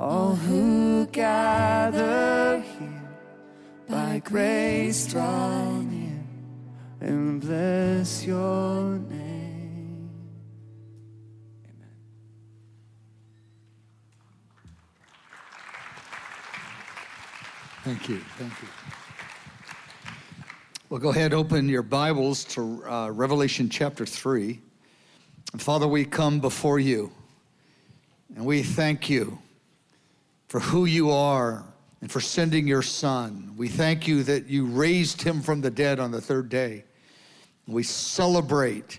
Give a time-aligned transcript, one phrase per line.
[0.00, 3.02] all who gather here
[3.86, 6.24] by grace draw near
[7.02, 10.08] and bless your name.
[11.66, 11.90] Amen.
[17.84, 18.20] Thank you.
[18.38, 18.68] Thank you.
[20.88, 24.58] Well, go ahead, open your Bibles to uh, Revelation chapter 3.
[25.52, 27.12] And Father, we come before you
[28.34, 29.38] and we thank you
[30.50, 31.64] for who you are
[32.00, 33.54] and for sending your son.
[33.56, 36.82] We thank you that you raised him from the dead on the third day.
[37.68, 38.98] We celebrate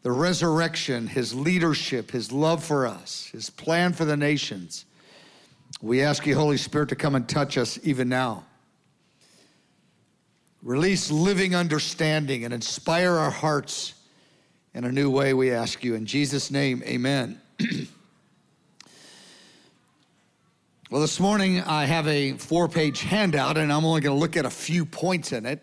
[0.00, 4.86] the resurrection, his leadership, his love for us, his plan for the nations.
[5.82, 8.46] We ask you, Holy Spirit, to come and touch us even now.
[10.62, 13.92] Release living understanding and inspire our hearts
[14.72, 15.94] in a new way, we ask you.
[15.94, 17.38] In Jesus' name, amen.
[20.88, 24.36] well, this morning I have a four page handout, and I'm only going to look
[24.36, 25.60] at a few points in it.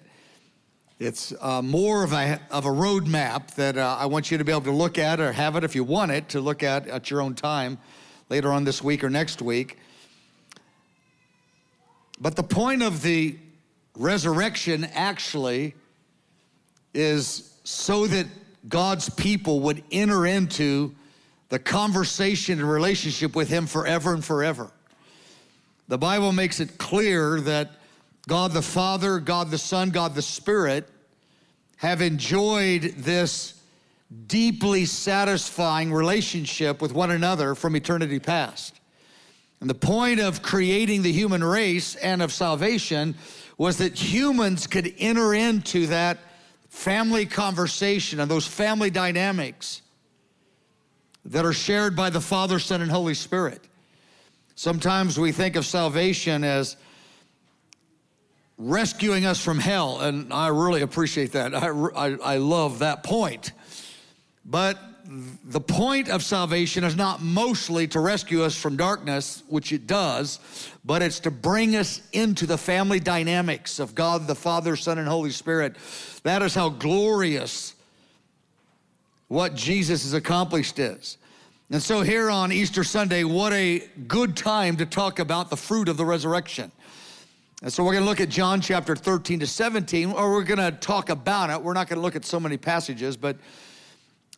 [1.00, 4.52] It's uh, more of a, of a roadmap that uh, I want you to be
[4.52, 7.10] able to look at or have it if you want it to look at at
[7.10, 7.78] your own time
[8.30, 9.78] later on this week or next week.
[12.20, 13.38] But the point of the
[13.98, 15.74] resurrection actually
[16.94, 18.28] is so that
[18.68, 20.94] God's people would enter into
[21.48, 24.70] the conversation and relationship with Him forever and forever.
[25.94, 27.70] The Bible makes it clear that
[28.28, 30.90] God the Father, God the Son, God the Spirit
[31.76, 33.62] have enjoyed this
[34.26, 38.80] deeply satisfying relationship with one another from eternity past.
[39.62, 43.14] And the point of creating the human race and of salvation
[43.60, 46.18] was that humans could enter into that
[46.70, 49.84] family conversation and those family dynamics
[51.26, 53.62] that are shared by the Father, Son, and Holy Spirit.
[54.56, 56.78] Sometimes we think of salvation as
[58.58, 61.56] rescuing us from hell, and I really appreciate that.
[61.56, 63.52] I, I, I love that point.
[64.46, 64.78] But
[65.44, 70.40] the point of salvation is not mostly to rescue us from darkness, which it does,
[70.86, 75.08] but it's to bring us into the family dynamics of God the Father, Son, and
[75.08, 75.76] Holy Spirit.
[76.24, 77.74] That is how glorious
[79.28, 81.18] what Jesus has accomplished is.
[81.74, 85.90] And so, here on Easter Sunday, what a good time to talk about the fruit
[85.90, 86.72] of the resurrection.
[87.64, 90.60] And so, we're going to look at John chapter 13 to 17, or we're going
[90.60, 91.60] to talk about it.
[91.60, 93.38] We're not going to look at so many passages, but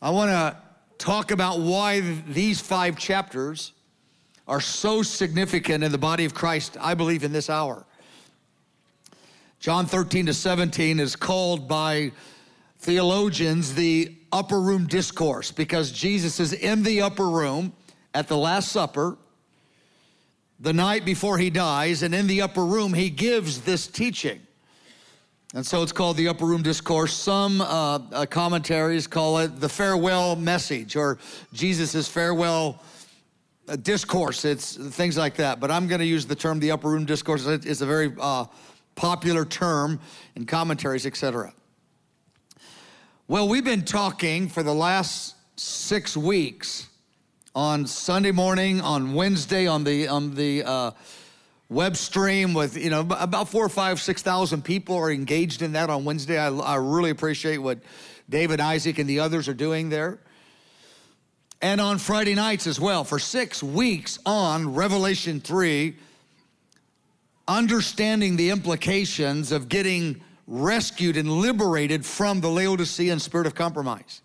[0.01, 0.55] I want to
[0.97, 3.73] talk about why these five chapters
[4.47, 7.85] are so significant in the body of Christ, I believe, in this hour.
[9.59, 12.13] John 13 to 17 is called by
[12.79, 17.73] theologians the upper room discourse because Jesus is in the upper room
[18.13, 19.17] at the Last Supper
[20.59, 24.39] the night before he dies, and in the upper room, he gives this teaching.
[25.53, 27.13] And so it's called the Upper Room Discourse.
[27.13, 31.17] Some uh, uh, commentaries call it the farewell message or
[31.53, 32.81] Jesus' farewell
[33.67, 34.43] uh, discourse.
[34.43, 35.59] It's things like that.
[35.59, 37.45] But I'm going to use the term the Upper Room Discourse.
[37.47, 38.45] It's a very uh,
[38.95, 39.99] popular term
[40.35, 41.53] in commentaries, etc.
[43.27, 46.87] Well, we've been talking for the last six weeks
[47.55, 50.91] on Sunday morning, on Wednesday, on the on the uh,
[51.67, 55.71] web stream with you know about four or five six thousand people are engaged in
[55.71, 56.37] that on wednesday.
[56.37, 57.79] I, I, really appreciate what
[58.29, 60.19] david isaac and the others are doing there.
[61.63, 63.03] And on friday nights as well.
[63.03, 65.95] For six weeks on revelation 3
[67.47, 74.21] understanding the implications of getting rescued and liberated from the laodicean spirit of compromise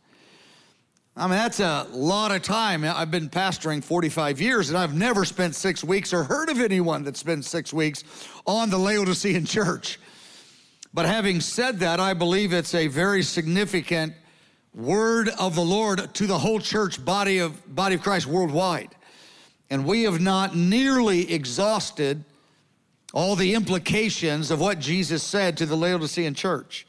[1.17, 2.85] I mean, that's a lot of time.
[2.85, 7.03] I've been pastoring 45 years and I've never spent six weeks or heard of anyone
[7.05, 8.05] that spent six weeks
[8.47, 9.99] on the Laodicean church.
[10.95, 14.15] But having said that, I believe it's a very significant
[14.75, 18.95] word of the Lord to the whole church body of, body of Christ worldwide.
[19.69, 22.25] And we have not nearly exhausted
[23.13, 26.87] all the implications of what Jesus said to the Laodicean church.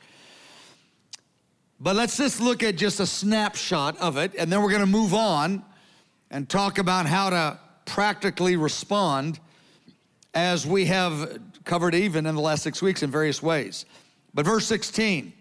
[1.79, 4.87] But let's just look at just a snapshot of it, and then we're going to
[4.87, 5.63] move on
[6.29, 9.39] and talk about how to practically respond
[10.33, 13.85] as we have covered even in the last six weeks in various ways.
[14.33, 15.33] But verse 16,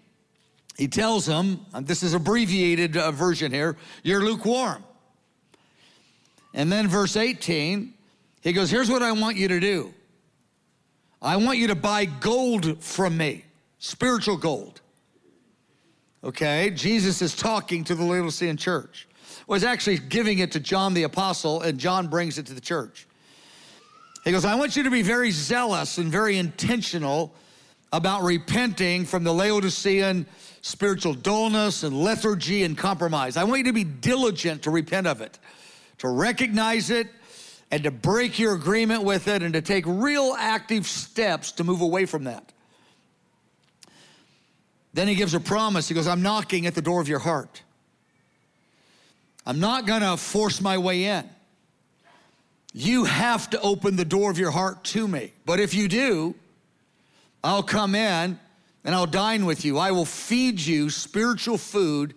[0.76, 4.82] he tells them, this is abbreviated uh, version here, you're lukewarm.
[6.54, 7.94] And then verse 18,
[8.40, 9.94] he goes, Here's what I want you to do
[11.22, 13.44] I want you to buy gold from me,
[13.78, 14.80] spiritual gold
[16.22, 16.70] okay?
[16.70, 19.06] Jesus is talking to the Laodicean church.
[19.46, 23.06] Was actually giving it to John the apostle, and John brings it to the church.
[24.24, 27.34] He goes, I want you to be very zealous and very intentional
[27.92, 30.26] about repenting from the Laodicean
[30.60, 33.36] spiritual dullness and lethargy and compromise.
[33.36, 35.38] I want you to be diligent to repent of it,
[35.98, 37.08] to recognize it,
[37.70, 41.80] and to break your agreement with it, and to take real active steps to move
[41.80, 42.52] away from that.
[44.92, 45.88] Then he gives a promise.
[45.88, 47.62] He goes, I'm knocking at the door of your heart.
[49.46, 51.28] I'm not gonna force my way in.
[52.72, 55.32] You have to open the door of your heart to me.
[55.44, 56.34] But if you do,
[57.42, 58.38] I'll come in
[58.84, 59.78] and I'll dine with you.
[59.78, 62.14] I will feed you spiritual food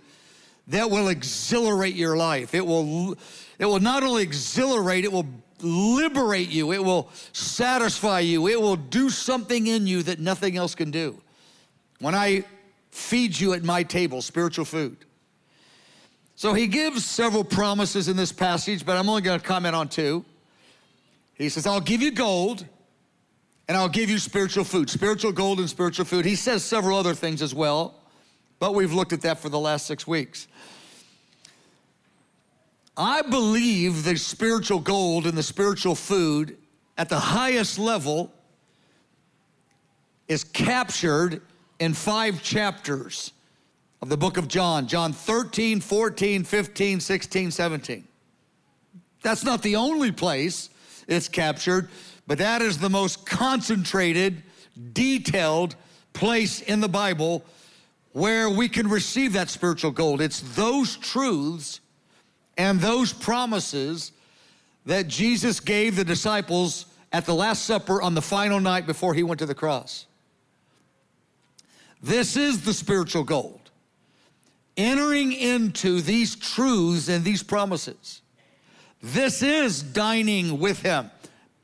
[0.68, 2.54] that will exhilarate your life.
[2.54, 3.18] It will,
[3.60, 5.28] it will not only exhilarate, it will
[5.62, 10.76] liberate you, it will satisfy you, it will do something in you that nothing else
[10.76, 11.20] can do.
[12.00, 12.44] When I
[12.92, 14.98] feed you at my table, spiritual food.
[16.36, 19.88] So he gives several promises in this passage, but I'm only going to comment on
[19.88, 20.26] two.
[21.36, 22.66] He says, I'll give you gold
[23.68, 26.26] and I'll give you spiritual food, spiritual gold and spiritual food.
[26.26, 27.96] He says several other things as well,
[28.60, 30.48] but we've looked at that for the last six weeks.
[32.95, 36.57] I believe the spiritual gold and the spiritual food
[36.98, 38.31] at the highest level
[40.28, 41.42] is captured
[41.80, 43.31] in five chapters
[44.01, 48.07] of the book of John John 13, 14, 15, 16, 17.
[49.24, 50.69] That's not the only place
[51.07, 51.90] it's captured,
[52.28, 54.44] but that is the most concentrated,
[54.94, 55.75] detailed
[56.13, 57.44] place in the Bible
[58.12, 60.22] where we can receive that spiritual gold.
[60.22, 61.80] It's those truths
[62.58, 64.12] and those promises
[64.86, 69.24] that Jesus gave the disciples at the Last Supper on the final night before he
[69.24, 70.06] went to the cross.
[72.02, 73.60] This is the spiritual gold.
[74.76, 78.22] Entering into these truths and these promises.
[79.02, 81.12] This is dining with him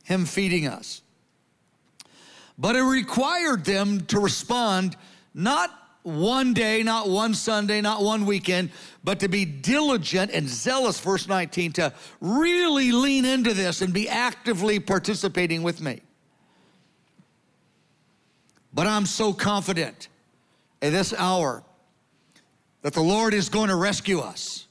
[0.09, 1.01] him feeding us.
[2.57, 4.97] But it required them to respond
[5.35, 8.71] not one day, not one Sunday, not one weekend,
[9.03, 14.07] but to be diligent and zealous, verse 19, to really lean into this and be
[14.07, 16.01] actively participating with me.
[18.73, 20.07] But I'm so confident
[20.81, 21.63] in this hour
[22.81, 24.67] that the Lord is going to rescue us.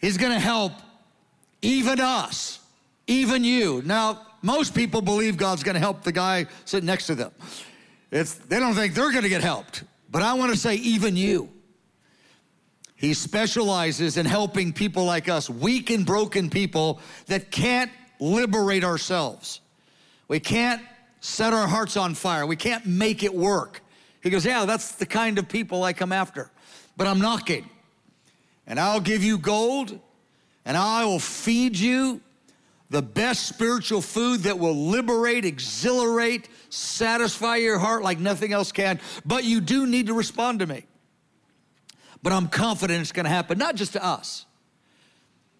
[0.00, 0.72] He's going to help
[1.60, 2.58] even us,
[3.06, 3.82] even you.
[3.84, 7.32] Now, most people believe God's going to help the guy sitting next to them.
[8.10, 9.84] It's, they don't think they're going to get helped.
[10.12, 11.48] But I want to say, even you.
[12.94, 19.60] He specializes in helping people like us, weak and broken people that can't liberate ourselves.
[20.28, 20.82] We can't
[21.20, 22.46] set our hearts on fire.
[22.46, 23.80] We can't make it work.
[24.22, 26.50] He goes, Yeah, that's the kind of people I come after.
[26.96, 27.68] But I'm knocking.
[28.66, 29.98] And I'll give you gold,
[30.64, 32.20] and I will feed you
[32.90, 38.98] the best spiritual food that will liberate, exhilarate, satisfy your heart like nothing else can.
[39.24, 40.86] But you do need to respond to me.
[42.22, 44.46] But I'm confident it's going to happen, not just to us.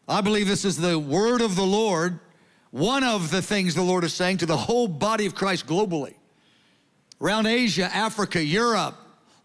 [0.08, 2.18] I believe this is the word of the Lord,
[2.70, 6.14] one of the things the Lord is saying to the whole body of Christ globally.
[7.20, 8.96] Around Asia, Africa, Europe,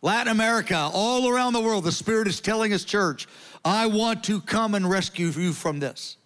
[0.02, 3.28] Latin America, all around the world, the Spirit is telling His church,
[3.66, 6.18] I want to come and rescue you from this.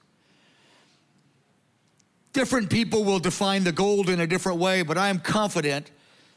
[2.33, 5.91] Different people will define the gold in a different way, but I am confident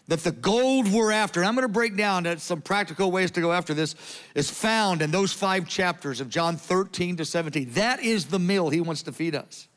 [0.09, 3.41] that the gold we're after, I'm going to break down that some practical ways to
[3.41, 3.95] go after this,
[4.35, 7.71] is found in those five chapters of John 13 to 17.
[7.71, 9.69] That is the meal he wants to feed us.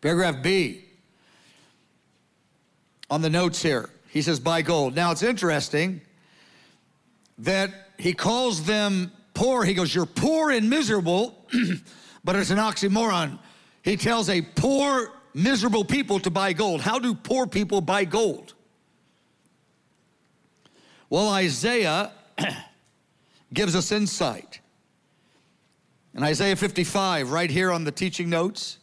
[0.00, 0.84] Paragraph B
[3.10, 4.96] on the notes here, he says, buy gold.
[4.96, 6.00] Now it's interesting
[7.38, 9.64] that he calls them poor.
[9.64, 11.46] He goes, You're poor and miserable,
[12.24, 13.38] but it's an oxymoron.
[13.82, 16.80] He tells a poor, miserable people to buy gold.
[16.80, 18.54] How do poor people buy gold?
[21.08, 22.12] Well, Isaiah
[23.52, 24.60] gives us insight.
[26.14, 28.78] In Isaiah 55, right here on the teaching notes,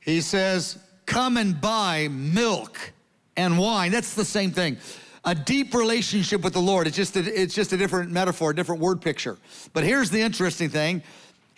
[0.00, 2.92] he says, Come and buy milk
[3.36, 3.90] and wine.
[3.90, 4.76] That's the same thing.
[5.24, 6.86] A deep relationship with the Lord.
[6.86, 9.36] It's just a, it's just a different metaphor, a different word picture.
[9.72, 11.02] But here's the interesting thing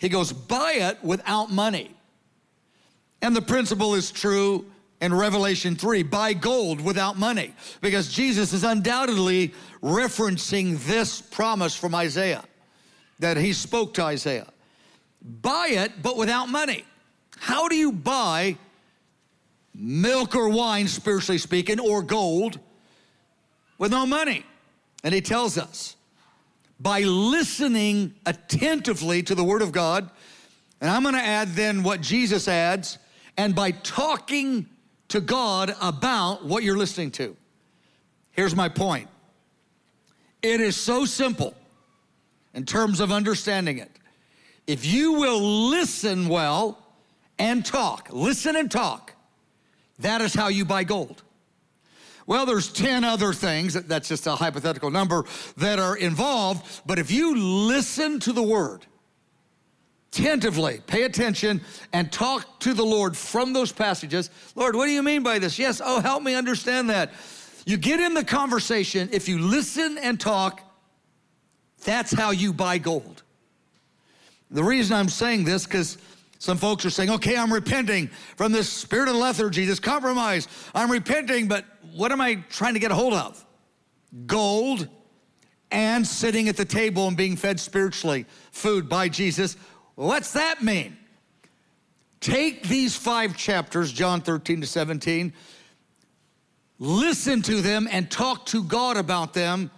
[0.03, 1.95] he goes, buy it without money.
[3.21, 4.65] And the principle is true
[4.99, 11.95] in Revelation 3 buy gold without money, because Jesus is undoubtedly referencing this promise from
[11.95, 12.43] Isaiah
[13.19, 14.51] that he spoke to Isaiah.
[15.21, 16.83] Buy it, but without money.
[17.37, 18.57] How do you buy
[19.73, 22.59] milk or wine, spiritually speaking, or gold
[23.77, 24.45] with no money?
[25.01, 25.95] And he tells us
[26.83, 30.09] by listening attentively to the Word of God.
[30.81, 32.97] And I'm going to add then what Jesus adds
[33.37, 34.67] and by talking
[35.07, 37.37] to God about what you're listening to.
[38.31, 39.07] Here's my point
[40.41, 41.55] it is so simple
[42.53, 43.91] in terms of understanding it.
[44.67, 46.77] If you will listen well
[47.39, 49.13] and talk, listen and talk,
[49.99, 51.23] that is how you buy gold.
[52.25, 55.25] Well, there's 10 other things, that's just a hypothetical number,
[55.57, 56.81] that are involved.
[56.85, 58.85] But if you listen to the word,
[60.11, 61.61] attentively, pay attention,
[61.91, 65.59] and talk to the Lord from those passages, Lord, what do you mean by this?
[65.59, 67.11] Yes, oh, help me understand that.
[67.65, 70.61] You get in the conversation, if you listen and talk,
[71.83, 73.23] that's how you buy gold.
[74.51, 75.97] The reason I'm saying this, because
[76.39, 80.47] some folks are saying, okay, I'm repenting from this spirit of lethargy, this compromise.
[80.75, 83.45] I'm repenting, but what am I trying to get a hold of?
[84.25, 84.87] Gold
[85.71, 89.57] and sitting at the table and being fed spiritually, food by Jesus.
[89.95, 90.97] What's that mean?
[92.19, 95.33] Take these five chapters, John 13 to 17,
[96.79, 99.71] listen to them and talk to God about them,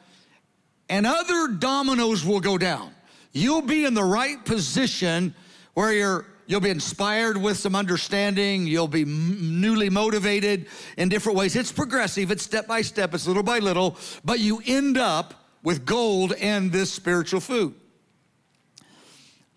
[0.90, 2.92] and other dominoes will go down.
[3.32, 5.34] You'll be in the right position
[5.74, 8.68] where you're You'll be inspired with some understanding.
[8.68, 11.56] You'll be m- newly motivated in different ways.
[11.56, 15.34] It's progressive, it's step by step, it's little by little, but you end up
[15.64, 17.74] with gold and this spiritual food.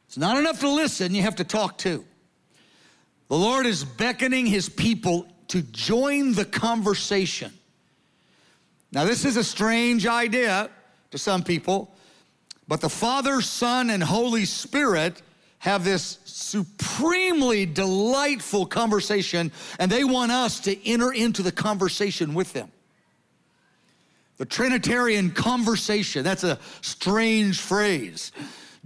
[0.07, 2.05] It's not enough to listen, you have to talk too.
[3.29, 7.53] The Lord is beckoning his people to join the conversation.
[8.91, 10.71] Now, this is a strange idea
[11.11, 11.95] to some people,
[12.67, 15.21] but the Father, Son, and Holy Spirit
[15.69, 22.53] have this supremely delightful conversation, and they want us to enter into the conversation with
[22.55, 22.73] them.
[24.39, 28.33] The Trinitarian conversation, that's a strange phrase.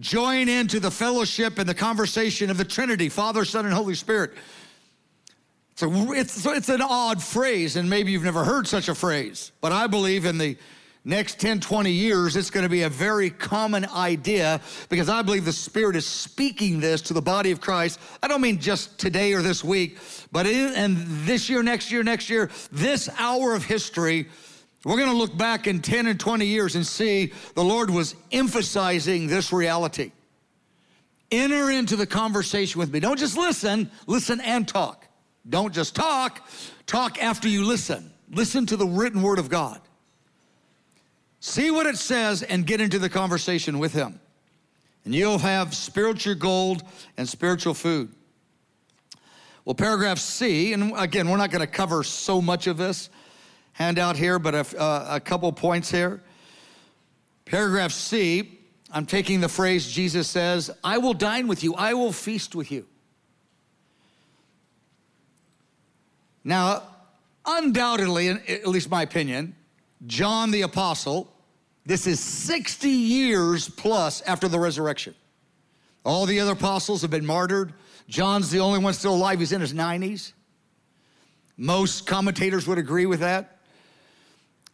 [0.00, 4.32] Join into the fellowship and the conversation of the Trinity, Father, Son, and Holy Spirit.
[5.76, 9.70] So it's, it's an odd phrase, and maybe you've never heard such a phrase, but
[9.70, 10.56] I believe in the
[11.04, 15.44] next 10, 20 years, it's going to be a very common idea because I believe
[15.44, 17.98] the Spirit is speaking this to the body of Christ.
[18.22, 19.98] I don't mean just today or this week,
[20.30, 24.28] but in, and this year, next year, next year, this hour of history,
[24.84, 28.14] we're going to look back in 10 and 20 years and see the Lord was
[28.30, 30.12] emphasizing this reality.
[31.30, 33.00] Enter into the conversation with me.
[33.00, 35.06] Don't just listen, listen and talk.
[35.48, 36.46] Don't just talk,
[36.86, 38.12] talk after you listen.
[38.30, 39.80] Listen to the written word of God.
[41.44, 44.20] See what it says and get into the conversation with him.
[45.04, 46.84] And you'll have spiritual gold
[47.16, 48.10] and spiritual food.
[49.64, 53.10] Well, paragraph C, and again, we're not going to cover so much of this
[53.72, 56.22] handout here, but a, uh, a couple points here.
[57.44, 58.60] Paragraph C,
[58.92, 62.70] I'm taking the phrase Jesus says, I will dine with you, I will feast with
[62.70, 62.86] you.
[66.44, 66.84] Now,
[67.44, 69.56] undoubtedly, at least my opinion,
[70.06, 71.31] John the Apostle
[71.84, 75.14] this is 60 years plus after the resurrection.
[76.04, 77.72] All the other apostles have been martyred.
[78.08, 79.40] John's the only one still alive.
[79.40, 80.32] He's in his 90s.
[81.56, 83.58] Most commentators would agree with that.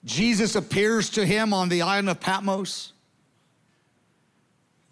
[0.05, 2.93] Jesus appears to him on the island of Patmos,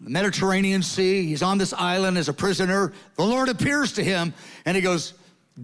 [0.01, 1.25] the Mediterranean Sea.
[1.25, 2.93] He's on this island as a prisoner.
[3.15, 4.33] The Lord appears to him
[4.65, 5.13] and he goes,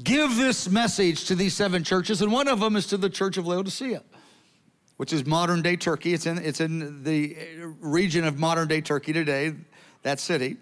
[0.03, 3.37] Give this message to these seven churches, and one of them is to the church
[3.37, 4.01] of Laodicea
[5.03, 6.13] which is modern day Turkey.
[6.13, 7.35] It's in, it's in the
[7.81, 9.53] region of modern day Turkey today,
[10.03, 10.55] that city.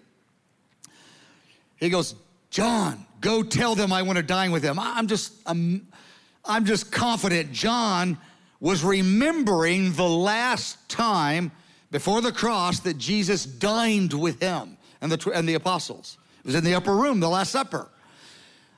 [1.76, 2.16] He goes,
[2.50, 4.80] John, go tell them I want to dine with them.
[4.80, 5.86] I'm just, I'm,
[6.44, 8.18] I'm just confident John
[8.58, 11.52] was remembering the last time
[11.92, 16.18] before the cross that Jesus dined with him and the, and the apostles.
[16.40, 17.88] It was in the upper room, the Last Supper.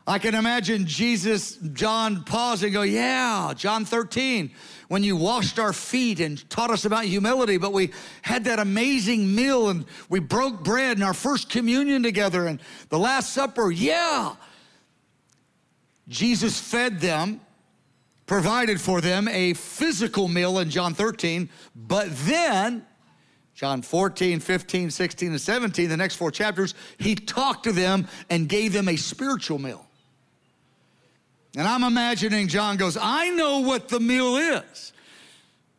[0.06, 4.50] I can imagine Jesus, John pause and go, Yeah, John 13,
[4.88, 9.34] when you washed our feet and taught us about humility, but we had that amazing
[9.34, 13.70] meal and we broke bread and our first communion together and the Last Supper.
[13.70, 14.34] Yeah.
[16.08, 17.40] Jesus fed them,
[18.26, 22.84] provided for them a physical meal in John 13, but then,
[23.54, 28.48] John 14, 15, 16, and 17, the next four chapters, he talked to them and
[28.48, 29.86] gave them a spiritual meal.
[31.56, 34.92] And I'm imagining John goes, I know what the meal is.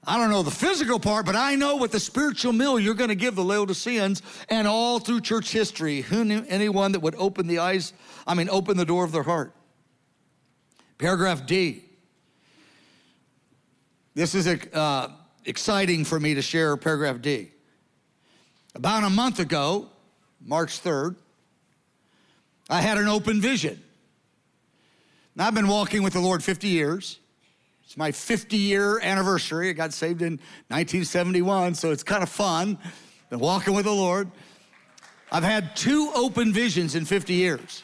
[0.07, 3.09] I don't know the physical part, but I know what the spiritual meal you're going
[3.09, 6.01] to give the Laodiceans and all through church history.
[6.01, 7.91] Who knew anyone that would open the eyes,
[8.27, 9.51] I mean, open the door of their heart?
[10.99, 11.83] Paragraph D.
[14.13, 15.09] This is uh,
[15.43, 17.51] exciting for me to share paragraph D.
[18.75, 19.89] About a month ago,
[20.39, 21.15] March 3rd,
[22.69, 23.81] I had an open vision.
[25.37, 27.19] Now, I've been walking with the Lord 50 years.
[27.83, 29.69] It's my 50 year anniversary.
[29.69, 30.33] I got saved in
[30.69, 32.77] 1971, so it's kind of fun.
[33.29, 34.31] Been walking with the Lord.
[35.33, 37.83] I've had two open visions in 50 years.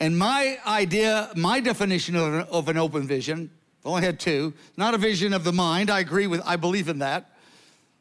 [0.00, 3.50] And my idea, my definition of an, of an open vision,
[3.82, 5.90] I've only had two, not a vision of the mind.
[5.90, 7.36] I agree with, I believe in that.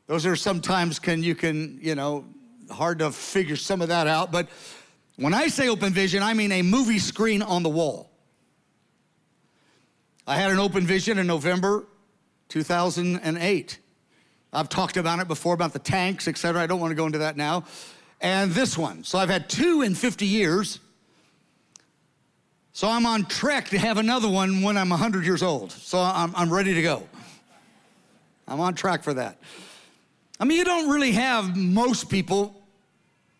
[0.05, 2.23] Those are sometimes can, you can, you know,
[2.71, 4.31] hard to figure some of that out.
[4.31, 4.47] But
[5.17, 8.06] when I say open vision, I mean a movie screen on the wall.
[10.29, 11.85] I had an open vision in November
[12.49, 13.79] 2008.
[14.51, 16.61] I've talked about it before about the tanks, et cetera.
[16.61, 17.63] I don't want to go into that now.
[18.19, 19.05] And this one.
[19.05, 20.79] So I've had two in 50 years.
[22.73, 25.71] So I'm on track to have another one when I'm 100 years old.
[25.71, 27.07] So I'm, I'm ready to go.
[28.49, 29.39] I'm on track for that.
[30.41, 32.61] I mean, you don't really have most people,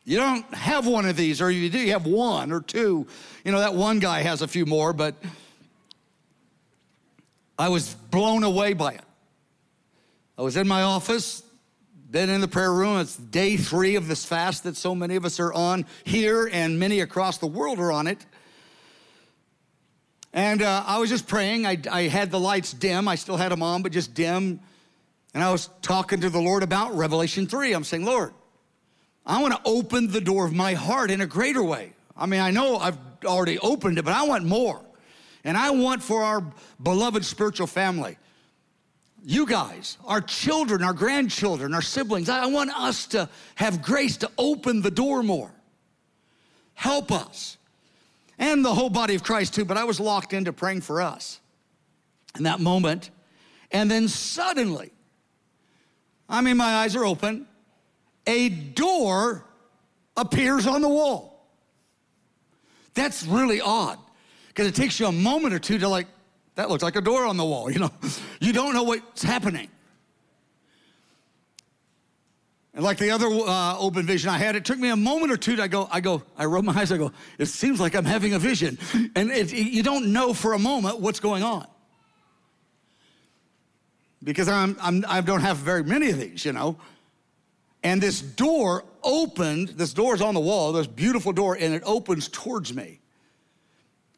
[0.06, 3.08] you don't have one of these, or you do, you have one or two.
[3.44, 5.16] You know, that one guy has a few more, but
[7.58, 9.02] I was blown away by it.
[10.38, 11.42] I was in my office,
[12.12, 13.00] been in the prayer room.
[13.00, 16.80] It's day three of this fast that so many of us are on here, and
[16.80, 18.24] many across the world are on it.
[20.34, 21.66] And uh, I was just praying.
[21.66, 23.08] I, I had the lights dim.
[23.08, 24.60] I still had them on, but just dim.
[25.34, 27.74] And I was talking to the Lord about Revelation 3.
[27.74, 28.34] I'm saying, Lord,
[29.26, 31.94] I want to open the door of my heart in a greater way.
[32.16, 34.82] I mean, I know I've already opened it, but I want more.
[35.48, 36.44] And I want for our
[36.84, 38.18] beloved spiritual family,
[39.24, 44.32] you guys, our children, our grandchildren, our siblings, I want us to have grace to
[44.38, 45.50] open the door more.
[46.74, 47.58] Help us.
[48.38, 51.40] And the whole body of Christ too, but I was locked into praying for us
[52.36, 53.10] in that moment.
[53.72, 54.92] And then suddenly,
[56.28, 57.48] I mean, my eyes are open,
[58.28, 59.46] a door
[60.18, 61.48] appears on the wall.
[62.96, 63.98] That's really odd
[64.58, 66.08] because it takes you a moment or two to like,
[66.56, 67.92] that looks like a door on the wall, you know?
[68.42, 69.70] You don't know what's happening.
[72.74, 75.38] And like the other uh, open vision I had, it took me a moment or
[75.38, 77.96] two to I go, I go, I rub my eyes, I go, it seems like
[77.96, 78.80] I'm having a vision.
[79.16, 81.68] And it, you don't know for a moment what's going on.
[84.24, 86.78] Because I'm, I'm, I don't have very many of these, you know.
[87.84, 91.84] And this door opened, this door is on the wall, this beautiful door, and it
[91.86, 93.02] opens towards me.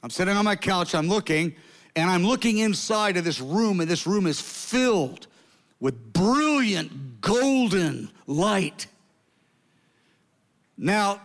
[0.02, 1.56] I'm sitting on my couch, I'm looking,
[1.96, 5.28] and I'm looking inside of this room, and this room is filled
[5.80, 8.88] with brilliant golden light.
[10.78, 11.22] Now,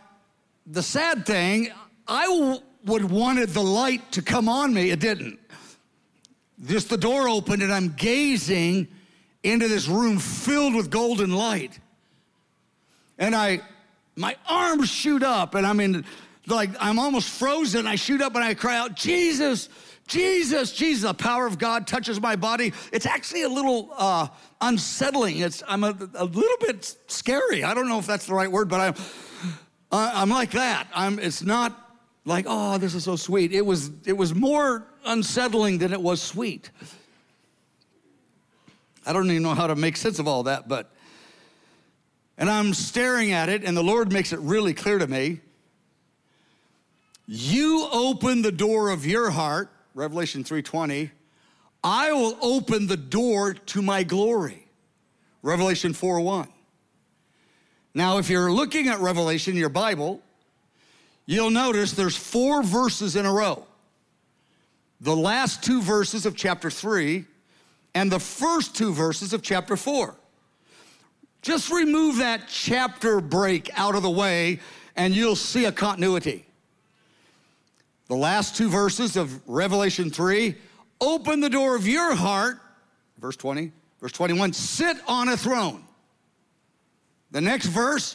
[0.67, 1.69] the sad thing,
[2.09, 5.39] I w- would wanted the light to come on me, it didn't.
[6.67, 8.89] Just the door opened, and I'm gazing
[9.43, 11.79] into this room filled with golden light.
[13.19, 13.61] And I,
[14.17, 16.05] my arms shoot up, and I'm in
[16.47, 17.87] like I'm almost frozen.
[17.87, 19.69] I shoot up and I cry out, Jesus,
[20.07, 21.09] Jesus, Jesus.
[21.09, 22.73] The power of God touches my body.
[22.93, 24.29] It's actually a little uh,
[24.61, 25.39] unsettling.
[25.39, 27.65] It's I'm a, a, little bit scary.
[27.65, 28.95] I don't know if that's the right word, but I'm
[29.91, 30.89] uh, I'm like that.
[30.95, 31.19] I'm.
[31.19, 31.79] It's not
[32.25, 33.53] like oh, this is so sweet.
[33.53, 36.71] It was it was more unsettling than it was sweet.
[39.07, 40.91] I don't even know how to make sense of all that, but.
[42.37, 45.41] And I'm staring at it, and the Lord makes it really clear to me
[47.27, 51.11] you open the door of your heart, Revelation 3:20,
[51.83, 54.67] I will open the door to my glory.
[55.43, 56.49] Revelation 4:1.
[57.95, 60.21] Now, if you're looking at Revelation in your Bible,
[61.27, 63.67] you'll notice there's four verses in a row.
[65.01, 67.27] The last two verses of chapter 3
[67.95, 70.17] and the first two verses of chapter 4.
[71.43, 74.61] Just remove that chapter break out of the way
[74.97, 76.47] and you'll see a continuity.
[78.15, 80.55] The last two verses of Revelation 3
[81.01, 82.61] open the door of your heart,
[83.19, 85.83] verse 20, verse 21, sit on a throne.
[87.33, 88.15] The next verse,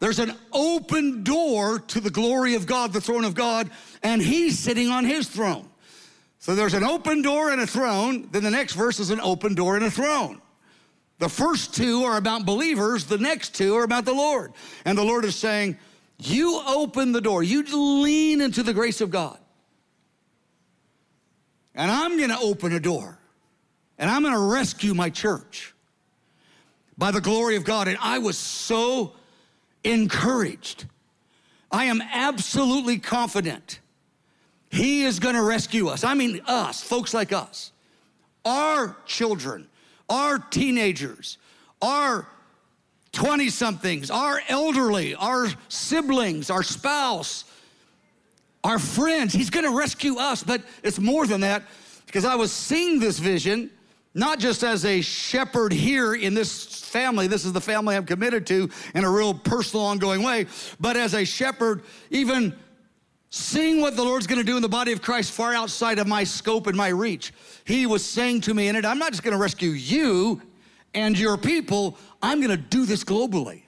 [0.00, 3.70] there's an open door to the glory of God, the throne of God,
[4.02, 5.68] and he's sitting on his throne.
[6.38, 8.30] So there's an open door and a throne.
[8.32, 10.40] Then the next verse is an open door and a throne.
[11.18, 14.54] The first two are about believers, the next two are about the Lord.
[14.86, 15.76] And the Lord is saying,
[16.18, 17.64] you open the door, you
[18.02, 19.38] lean into the grace of God.
[21.74, 23.18] And I'm going to open a door
[23.98, 25.74] and I'm going to rescue my church
[26.96, 27.88] by the glory of God.
[27.88, 29.14] And I was so
[29.82, 30.86] encouraged.
[31.70, 33.80] I am absolutely confident
[34.70, 36.04] He is going to rescue us.
[36.04, 37.72] I mean, us, folks like us,
[38.44, 39.68] our children,
[40.08, 41.38] our teenagers,
[41.82, 42.28] our
[43.14, 47.44] 20 somethings, our elderly, our siblings, our spouse,
[48.62, 49.32] our friends.
[49.32, 51.62] He's going to rescue us, but it's more than that
[52.06, 53.70] because I was seeing this vision
[54.14, 58.46] not just as a shepherd here in this family, this is the family I'm committed
[58.46, 60.46] to in a real personal, ongoing way,
[60.78, 62.54] but as a shepherd, even
[63.30, 66.22] seeing what the Lord's gonna do in the body of Christ far outside of my
[66.22, 67.32] scope and my reach.
[67.64, 70.40] He was saying to me in it, I'm not just gonna rescue you
[70.94, 73.62] and your people, I'm gonna do this globally.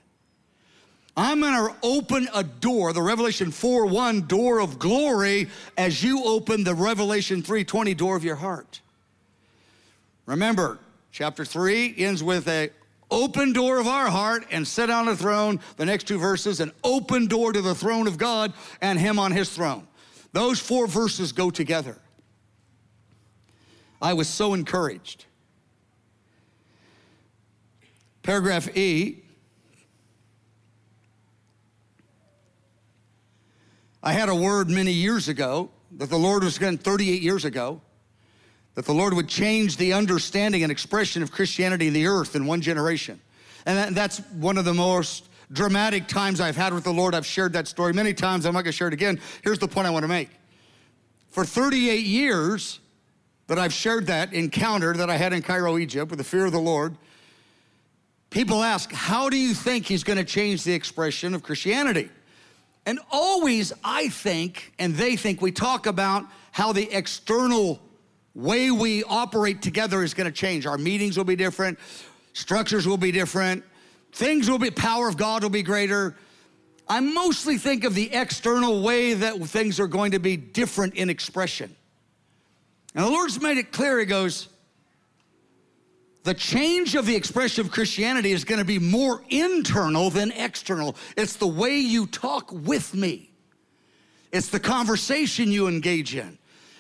[1.17, 6.65] I'm gonna open a door, the Revelation 4 1 door of glory, as you open
[6.65, 8.81] the Revelation 320 door of your heart.
[10.27, 10.79] Remember,
[11.13, 12.71] chapter 3 ends with a
[13.11, 15.61] open door of our heart and sit on the throne.
[15.77, 19.33] The next two verses, an open door to the throne of God and him on
[19.33, 19.87] his throne.
[20.33, 21.97] Those four verses go together.
[24.03, 25.25] I was so encouraged.
[28.27, 29.23] Paragraph E.
[34.03, 37.81] I had a word many years ago that the Lord was going 38 years ago
[38.75, 42.47] that the Lord would change the understanding and expression of Christianity in the earth in
[42.47, 43.21] one generation.
[43.65, 47.15] And that's one of the most dramatic times I've had with the Lord.
[47.15, 48.45] I've shared that story many times.
[48.45, 49.21] I'm not going to share it again.
[49.45, 50.31] Here's the point I want to make.
[51.29, 52.81] For 38 years
[53.47, 56.51] that I've shared that encounter that I had in Cairo, Egypt, with the fear of
[56.51, 56.97] the Lord,
[58.31, 62.11] people ask, How do you think He's going to change the expression of Christianity?
[62.85, 67.81] And always, I think, and they think, we talk about how the external
[68.35, 70.67] way we operate together is going to change.
[70.67, 71.79] Our meetings will be different,
[72.33, 73.65] structures will be different,
[74.13, 76.17] things will be, power of God will be greater.
[76.89, 81.11] I mostly think of the external way that things are going to be different in
[81.11, 81.75] expression.
[82.95, 84.49] And the Lord's made it clear, He goes,
[86.27, 90.97] the change of the expression of Christianity is going to be more internal than external.
[91.17, 93.31] It's the way you talk with me,
[94.33, 96.37] it's the conversation you engage in.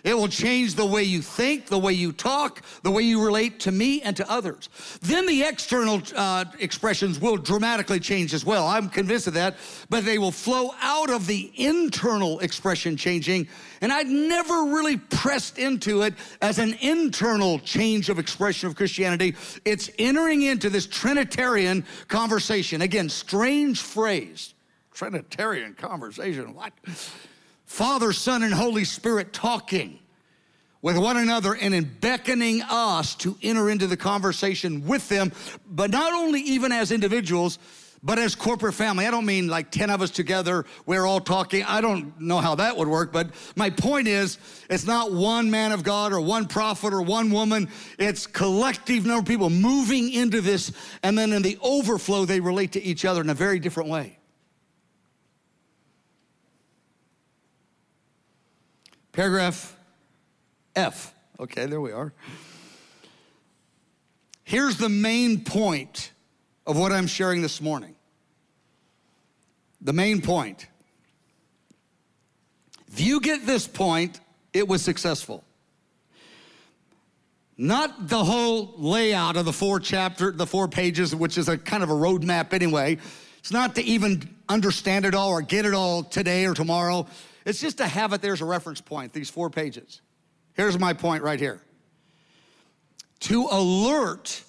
[0.07, 3.59] It will change the way you think, the way you talk, the way you relate
[3.61, 4.69] to me and to others.
[5.03, 8.69] Then the external uh, expressions will dramatically change as well.
[8.69, 9.57] I'm convinced of that,
[9.91, 13.49] but they will flow out of the internal expression changing.
[13.81, 19.35] And I'd never really pressed into it as an internal change of expression of Christianity.
[19.65, 22.81] It's entering into this Trinitarian conversation.
[22.83, 24.55] Again, strange phrase.
[24.95, 26.55] Trinitarian conversation.
[26.55, 26.73] What?
[27.77, 29.99] Father, Son, and Holy Spirit talking
[30.81, 35.31] with one another and in beckoning us to enter into the conversation with them,
[35.69, 37.59] but not only even as individuals,
[38.03, 39.07] but as corporate family.
[39.07, 41.65] I don't mean like 10 of us together, we're all talking.
[41.65, 44.39] I don't know how that would work, but my point is
[44.71, 47.69] it's not one man of God or one prophet or one woman.
[47.99, 52.73] It's collective number of people moving into this, and then in the overflow, they relate
[52.73, 54.16] to each other in a very different way.
[59.17, 59.75] Paragraph
[60.77, 61.15] F.
[61.41, 62.13] Okay, there we are.
[64.45, 66.13] Here's the main point
[66.67, 67.95] of what I'm sharing this morning.
[69.81, 70.67] The main point.
[72.93, 74.21] If you get this point,
[74.53, 75.43] it was successful.
[77.57, 81.83] Not the whole layout of the four chapter, the four pages, which is a kind
[81.83, 82.99] of a roadmap anyway.
[83.39, 87.07] It's not to even understand it all or get it all today or tomorrow.
[87.47, 90.03] It's just to have it there as a reference point, these four pages.
[90.55, 91.63] Here's my point right here
[93.21, 94.43] to alert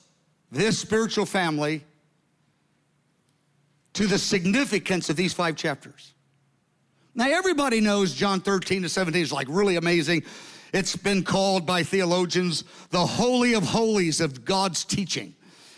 [0.52, 1.86] this spiritual family
[3.94, 6.14] to the significance of these five chapters.
[7.16, 10.24] Now, everybody knows John 13 to 17 is like really amazing.
[10.74, 15.36] It's been called by theologians the Holy of Holies of God's teaching.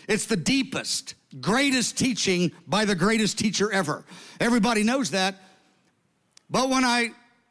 [0.08, 4.04] It's the deepest, greatest teaching by the greatest teacher ever.
[4.40, 5.36] Everybody knows that.
[6.50, 7.10] But when I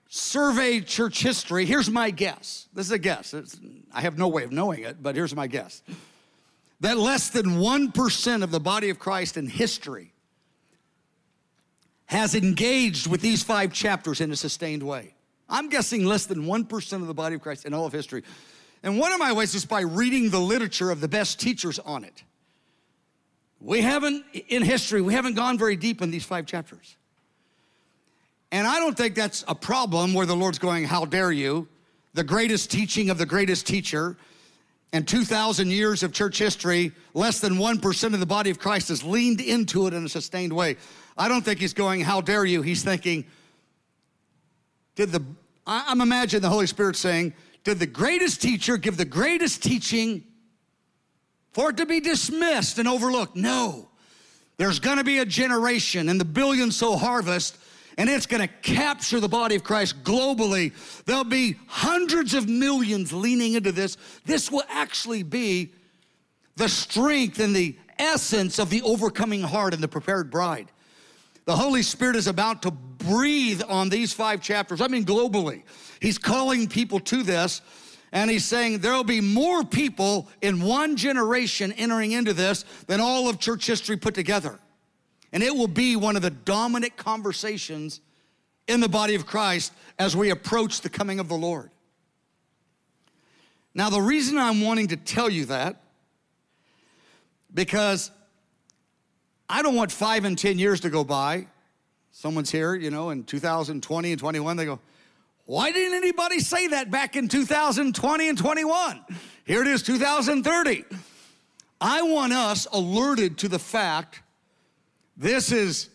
[0.10, 2.68] survey church history, here's my guess.
[2.74, 3.34] This is a guess.
[3.34, 3.60] It's,
[3.94, 5.82] I have no way of knowing it, but here's my guess.
[6.82, 10.14] That less than 1% of the body of Christ in history
[12.06, 15.14] has engaged with these five chapters in a sustained way.
[15.48, 18.24] I'm guessing less than 1% of the body of Christ in all of history.
[18.82, 22.04] And one of my ways is by reading the literature of the best teachers on
[22.04, 22.24] it.
[23.60, 26.96] We haven't, in history, we haven't gone very deep in these five chapters.
[28.52, 31.68] And I don't think that's a problem where the Lord's going, How dare you?
[32.14, 34.18] The greatest teaching of the greatest teacher.
[34.92, 39.04] And 2,000 years of church history, less than 1% of the body of Christ has
[39.04, 40.78] leaned into it in a sustained way.
[41.16, 42.62] I don't think he's going, How dare you?
[42.64, 43.26] He's thinking,
[44.96, 45.24] Did the,
[45.68, 47.34] I'm imagining the Holy Spirit saying,
[47.64, 50.24] Did the greatest teacher give the greatest teaching
[51.52, 53.36] for it to be dismissed and overlooked?
[53.36, 53.90] No.
[54.58, 57.58] There's gonna be a generation in the billion soul harvest
[58.00, 60.72] and it's going to capture the body of Christ globally.
[61.04, 63.98] There'll be hundreds of millions leaning into this.
[64.26, 65.74] This will actually be
[66.56, 70.72] the strength and the essence of the overcoming heart and the prepared bride.
[71.44, 74.80] The Holy Spirit is about to breathe on these five chapters.
[74.80, 75.64] I mean, globally.
[76.02, 77.62] He's calling people to this,
[78.14, 83.28] and he's saying there'll be more people in one generation entering into this than all
[83.28, 84.58] of church history put together.
[85.32, 88.02] And it will be one of the dominant conversations
[88.68, 91.70] in the body of Christ as we approach the coming of the Lord.
[93.74, 95.82] Now, the reason I'm wanting to tell you that,
[97.54, 98.12] because
[99.50, 101.48] I don't want five and 10 years to go by.
[102.12, 104.80] Someone's here, you know, in 2020 and 21, they go,
[105.46, 109.06] why didn't anybody say that back in 2020 and 21?
[109.46, 110.86] Here it is, 2030.
[111.82, 114.22] I want us alerted to the fact
[115.20, 115.90] this is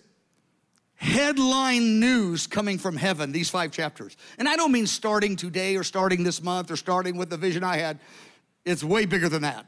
[0.97, 4.17] headline news coming from heaven, these five chapters.
[4.39, 7.65] And I don't mean starting today or starting this month or starting with the vision
[7.65, 7.99] I had.
[8.67, 9.67] It's way bigger than that.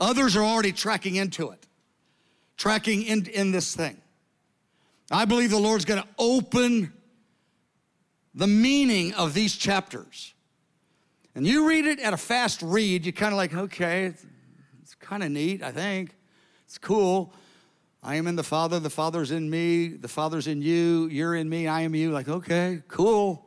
[0.00, 1.64] Others are already tracking into it,
[2.56, 3.96] tracking in, in this thing.
[5.10, 6.92] I believe the Lord's gonna open
[8.34, 10.34] the meaning of these chapters.
[11.36, 14.26] And you read it at a fast read, you're kind of like, okay, it's,
[14.82, 16.16] it's kind of neat, I think.
[16.64, 17.32] It's cool.
[18.08, 21.46] I am in the Father, the Father's in me, the Father's in you, you're in
[21.46, 22.10] me, I am you.
[22.10, 23.44] Like, okay, cool.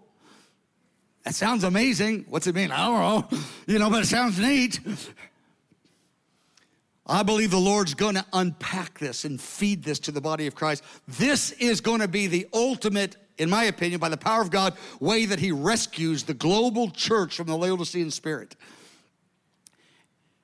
[1.24, 2.26] That sounds amazing.
[2.30, 2.69] What's it mean?
[2.69, 3.39] I don't know.
[3.65, 4.80] You know, but it sounds neat.
[7.08, 10.54] I believe the Lord's going to unpack this and feed this to the body of
[10.54, 10.84] Christ.
[11.08, 14.78] This is going to be the ultimate, in my opinion, by the power of God,
[15.00, 18.56] way that He rescues the global church from the Laodicean spirit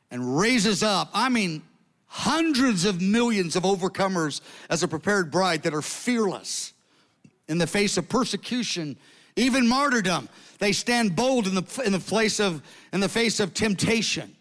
[0.10, 1.62] and raises up, I mean,
[2.08, 6.74] hundreds of millions of overcomers as a prepared bride that are fearless
[7.48, 8.98] in the face of persecution,
[9.36, 10.28] even martyrdom.
[10.60, 14.36] They stand bold in the, in the place of in the face of temptation.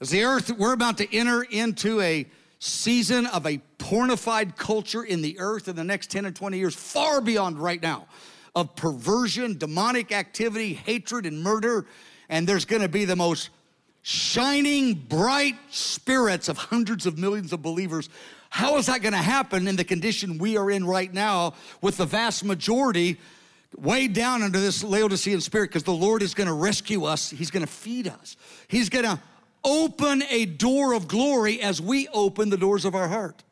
[0.00, 2.26] As the earth, we're about to enter into a
[2.60, 6.74] season of a pornified culture in the earth in the next 10 or 20 years,
[6.74, 8.06] far beyond right now,
[8.54, 11.86] of perversion, demonic activity, hatred, and murder.
[12.28, 13.50] And there's gonna be the most
[14.08, 18.08] shining, bright spirits of hundreds of millions of believers.
[18.48, 21.98] How is that going to happen in the condition we are in right now with
[21.98, 23.18] the vast majority
[23.76, 25.68] way down under this Laodicean spirit?
[25.68, 29.04] Because the Lord is going to rescue us, He's going to feed us, He's going
[29.04, 29.20] to
[29.62, 33.44] open a door of glory as we open the doors of our heart.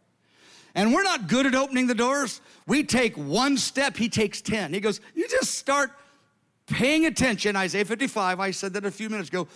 [0.75, 2.41] And we're not good at opening the doors.
[2.67, 4.73] We take one step, He takes 10.
[4.73, 5.91] He goes, You just start
[6.67, 7.57] paying attention.
[7.57, 9.49] Isaiah 55, I said that a few minutes ago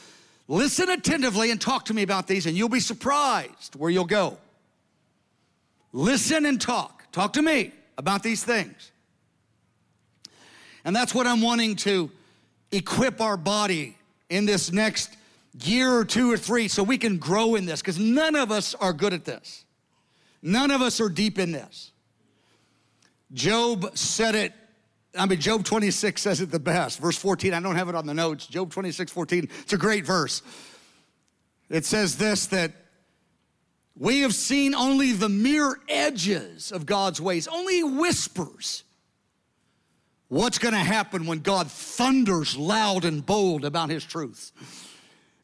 [0.50, 4.36] Listen attentively and talk to me about these, and you'll be surprised where you'll go.
[5.92, 7.04] Listen and talk.
[7.12, 8.90] Talk to me about these things.
[10.84, 12.10] And that's what I'm wanting to
[12.72, 13.96] equip our body
[14.28, 15.16] in this next
[15.62, 18.74] year or two or three so we can grow in this, because none of us
[18.74, 19.64] are good at this.
[20.42, 21.92] None of us are deep in this.
[23.32, 24.52] Job said it
[25.16, 27.00] I mean, Job 26 says it the best.
[27.00, 28.46] Verse 14, I don't have it on the notes.
[28.46, 30.42] Job 26, 14, it's a great verse.
[31.68, 32.72] It says this that
[33.96, 38.84] we have seen only the mere edges of God's ways, only whispers.
[40.28, 44.52] What's going to happen when God thunders loud and bold about his truth?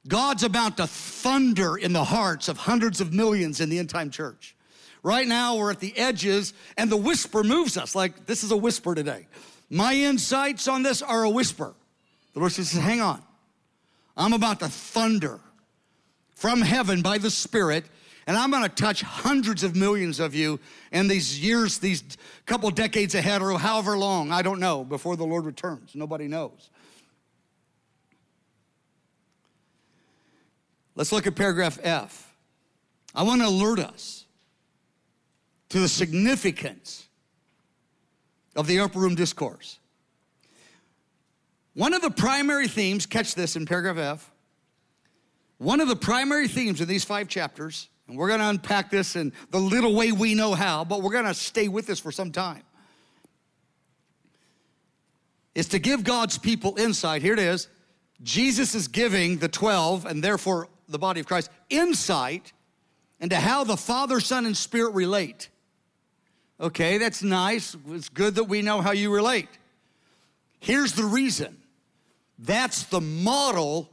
[0.07, 4.11] God's about to thunder in the hearts of hundreds of millions in the end time
[4.11, 4.55] church.
[5.03, 8.57] Right now, we're at the edges, and the whisper moves us like this is a
[8.57, 9.27] whisper today.
[9.69, 11.75] My insights on this are a whisper.
[12.35, 13.23] The Lord says, hang on.
[14.17, 15.41] I'm about to thunder
[16.35, 17.85] from heaven by the Spirit,
[18.27, 20.61] and I'm gonna touch hundreds of millions of you
[20.93, 22.03] in these years, these
[22.45, 25.95] couple decades ahead, or however long, I don't know, before the Lord returns.
[25.95, 26.71] Nobody knows.
[30.95, 32.35] Let's look at paragraph F.
[33.15, 34.25] I wanna alert us
[35.71, 37.06] to the significance
[38.57, 39.79] of the upper room discourse.
[41.75, 44.31] One of the primary themes, catch this in paragraph F,
[45.59, 49.33] one of the primary themes in these five chapters, and we're gonna unpack this in
[49.51, 52.63] the little way we know how, but we're gonna stay with this for some time,
[55.55, 57.23] is to give God's people insight.
[57.23, 57.69] Here it is.
[58.23, 62.53] Jesus is giving the 12, and therefore the body of Christ, insight
[63.21, 65.51] into how the Father, Son, and Spirit relate.
[66.61, 67.77] Okay, that's nice.
[67.91, 69.49] It's good that we know how you relate.
[70.59, 71.57] Here's the reason
[72.39, 73.91] that's the model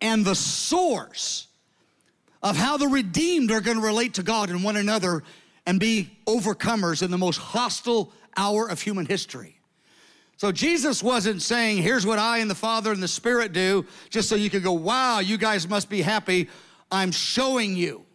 [0.00, 1.46] and the source
[2.42, 5.22] of how the redeemed are going to relate to God and one another
[5.66, 9.60] and be overcomers in the most hostile hour of human history.
[10.36, 14.28] So Jesus wasn't saying, here's what I and the Father and the Spirit do, just
[14.28, 16.48] so you could go, wow, you guys must be happy.
[16.92, 18.06] I'm showing you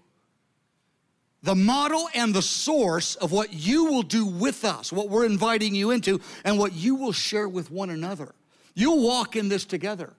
[1.43, 5.75] the model and the source of what you will do with us, what we're inviting
[5.75, 8.33] you into, and what you will share with one another.
[8.73, 10.13] You'll walk in this together.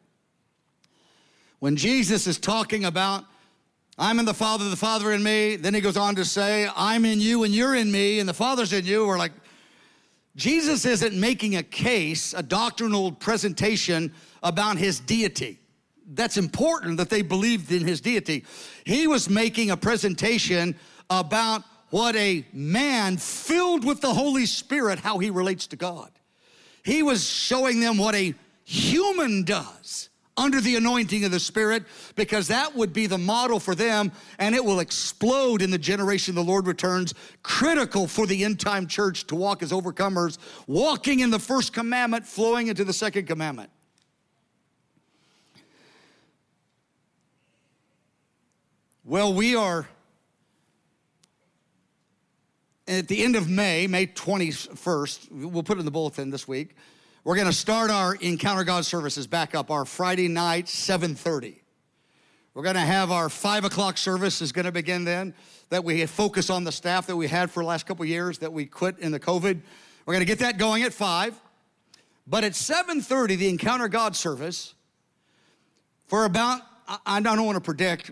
[1.61, 3.25] When Jesus is talking about,
[3.97, 7.07] I'm in the Father, the Father in me, then he goes on to say, I'm
[7.07, 9.07] in you and you're in me, and the Father's in you.
[9.07, 9.33] We're like,
[10.37, 15.59] Jesus isn't making a case, a doctrinal presentation about his deity.
[16.07, 18.45] That's important that they believed in his deity.
[18.85, 20.77] He was making a presentation
[21.11, 26.11] about what a man filled with the Holy Spirit, how he relates to God.
[26.85, 31.85] He was showing them what a human does under the anointing of the Spirit,
[32.17, 36.35] because that would be the model for them, and it will explode in the generation
[36.35, 37.15] the Lord returns.
[37.45, 42.27] Critical for the end time church to walk as overcomers, walking in the first commandment,
[42.27, 43.71] flowing into the second commandment.
[49.05, 49.87] Well, we are
[52.87, 56.77] at the end of May, May 21st, we'll put in the bulletin this week.
[57.25, 61.57] We're going to start our Encounter God services back up, our Friday night, 7.30.
[62.53, 65.35] We're going to have our 5 o'clock service is going to begin then,
[65.71, 68.53] that we focus on the staff that we had for the last couple years that
[68.53, 69.61] we quit in the COVID.
[70.05, 71.41] We're going to get that going at 5.
[72.27, 74.75] But at 7.30, the Encounter God service,
[76.07, 76.61] for about,
[77.07, 78.11] I don't want to predict,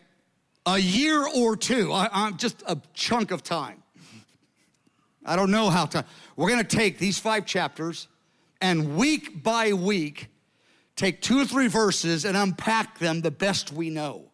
[0.64, 3.81] a year or two, I, I'm just a chunk of time.
[5.24, 6.04] I don't know how to.
[6.36, 8.08] We're going to take these five chapters
[8.60, 10.28] and week by week
[10.96, 14.24] take two or three verses and unpack them the best we know.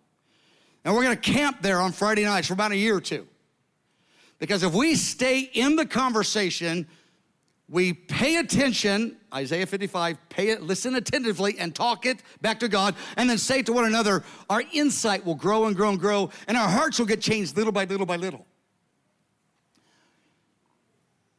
[0.85, 3.27] And we're going to camp there on Friday nights for about a year or two.
[4.38, 6.87] Because if we stay in the conversation,
[7.68, 12.94] we pay attention, Isaiah 55, pay it, listen attentively and talk it back to God,
[13.16, 16.57] and then say to one another, our insight will grow and grow and grow, and
[16.57, 18.46] our hearts will get changed little by little by little.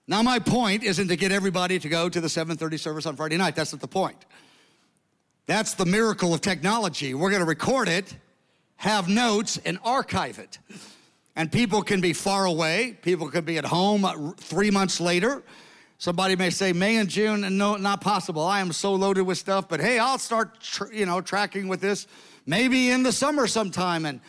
[0.10, 3.38] Now, my point isn't to get everybody to go to the 7:30 service on Friday
[3.38, 3.56] night.
[3.56, 4.18] That's not the point.
[5.46, 7.14] That's the miracle of technology.
[7.14, 8.16] We're going to record it,
[8.78, 10.58] have notes, and archive it.
[11.36, 12.98] And people can be far away.
[13.04, 15.44] People could be at home uh, three months later.
[16.00, 18.42] Somebody may say May and June, and no, not possible.
[18.42, 19.70] I am so loaded with stuff.
[19.70, 22.08] But hey, I'll start, tr- you know, tracking with this
[22.48, 24.08] maybe in the summer sometime.
[24.08, 24.22] And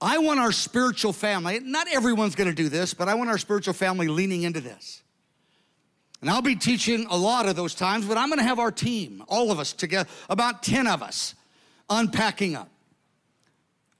[0.00, 3.74] I want our spiritual family, not everyone's gonna do this, but I want our spiritual
[3.74, 5.02] family leaning into this.
[6.20, 9.22] And I'll be teaching a lot of those times, but I'm gonna have our team,
[9.28, 11.34] all of us together, about 10 of us,
[11.88, 12.68] unpacking up.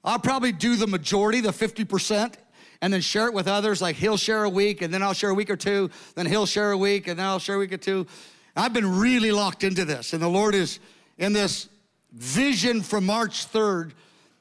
[0.03, 2.35] I'll probably do the majority, the 50%,
[2.81, 3.81] and then share it with others.
[3.81, 6.45] Like he'll share a week, and then I'll share a week or two, then he'll
[6.45, 8.05] share a week, and then I'll share a week or two.
[8.55, 10.79] I've been really locked into this, and the Lord is
[11.17, 11.69] in this
[12.11, 13.93] vision from March 3rd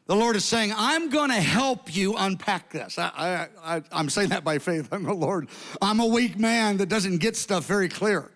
[0.07, 2.97] the Lord is saying, I'm going to help you unpack this.
[2.99, 3.49] I,
[3.91, 4.89] am saying that by faith.
[4.93, 5.49] I'm the Lord.
[5.83, 8.31] I'm a weak man that doesn't get stuff very clear.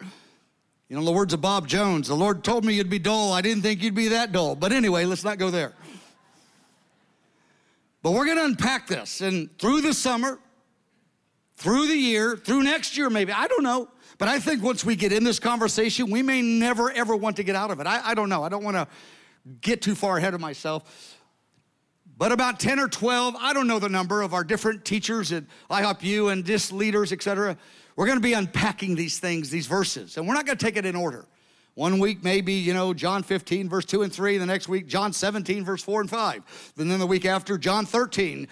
[0.88, 3.32] You know, the words of Bob Jones, the Lord told me you'd be dull.
[3.32, 4.56] I didn't think you'd be that dull.
[4.56, 5.72] But anyway, let's not go there.
[8.02, 9.20] But we're going to unpack this.
[9.20, 10.40] And through the summer,
[11.56, 13.88] through the year, through next year, maybe, I don't know.
[14.18, 17.44] But I think once we get in this conversation, we may never, ever want to
[17.44, 17.86] get out of it.
[17.86, 18.42] I, I don't know.
[18.42, 18.88] I don't want to
[19.60, 21.19] get too far ahead of myself.
[22.20, 25.44] But about 10 or 12, I don't know the number of our different teachers at
[25.70, 27.56] IHOPU and just leaders, etc.
[27.96, 30.76] We're going to be unpacking these things, these verses, and we're not going to take
[30.76, 31.24] it in order.
[31.76, 34.36] One week, maybe, you know, John 15, verse 2 and 3.
[34.36, 36.72] The next week, John 17, verse 4 and 5.
[36.76, 38.48] And then the week after, John 13.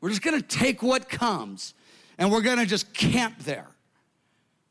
[0.00, 1.74] We're just going to take what comes
[2.18, 3.66] and we're going to just camp there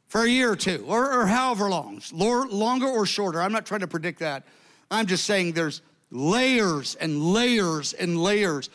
[0.07, 3.41] for a year or two or, or however long, longer or shorter.
[3.41, 4.43] I'm not trying to predict that.
[4.89, 5.81] I'm just saying there's
[6.11, 8.69] layers and layers and layers.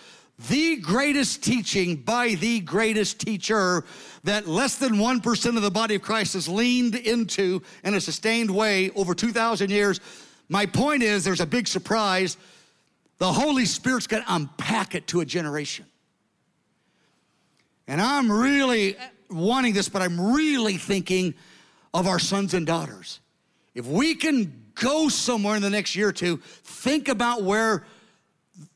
[0.49, 3.85] The greatest teaching by the greatest teacher
[4.25, 8.51] that less than 1% of the body of Christ has leaned into in a sustained
[8.51, 10.01] way over 2,000 years.
[10.49, 12.37] My point is, there's a big surprise.
[13.19, 15.87] The Holy Spirit's gonna unpack it to a generation.
[17.87, 18.97] And I'm really
[19.31, 21.35] wanting this, but I'm really thinking
[21.95, 23.21] of our sons and daughters.
[23.75, 27.85] If we can go somewhere in the next year or two, think about where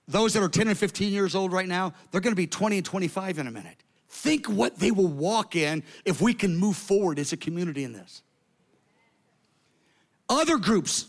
[0.08, 2.86] those that are 10 and 15 years old right now, they're gonna be 20 and
[2.86, 3.82] 25 in a minute.
[4.08, 7.92] Think what they will walk in if we can move forward as a community in
[7.92, 8.22] this.
[10.28, 11.06] Other groups,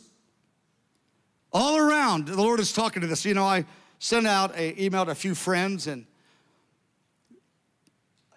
[1.54, 3.26] all around, the Lord is talking to this.
[3.26, 3.66] You know, I
[4.00, 6.06] sent out an email to a few friends and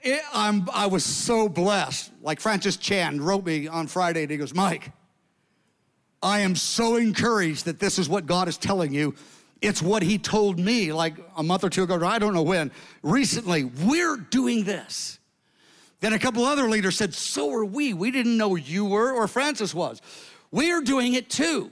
[0.02, 2.10] it, I was so blessed.
[2.22, 4.92] Like Francis Chan wrote me on Friday and he goes, Mike,
[6.22, 9.14] I am so encouraged that this is what God is telling you.
[9.62, 12.42] It's what he told me like a month or two ago, or I don't know
[12.42, 12.70] when.
[13.02, 15.18] Recently, we're doing this.
[16.00, 17.92] Then a couple other leaders said, So are we.
[17.92, 20.00] We didn't know you were or Francis was.
[20.50, 21.70] We are doing it too.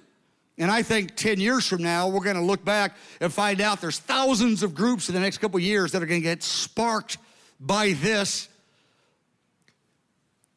[0.59, 3.81] And I think 10 years from now, we're going to look back and find out
[3.81, 7.19] there's thousands of groups in the next couple years that are going to get sparked
[7.61, 8.49] by this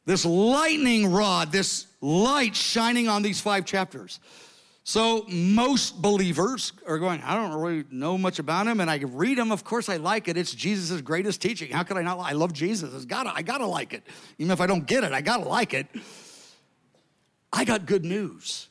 [0.06, 4.20] this lightning rod, this light shining on these five chapters.
[4.84, 9.38] So most believers are going, I don't really know much about him, and I read
[9.38, 9.52] him.
[9.52, 10.38] Of course, I like it.
[10.38, 11.72] It's Jesus' greatest teaching.
[11.72, 12.18] How could I not?
[12.20, 12.94] I love Jesus.
[12.94, 14.04] It's gotta, I gotta like it.
[14.40, 15.86] Even if I don't get it, I gotta like it.
[17.54, 18.70] I got good news.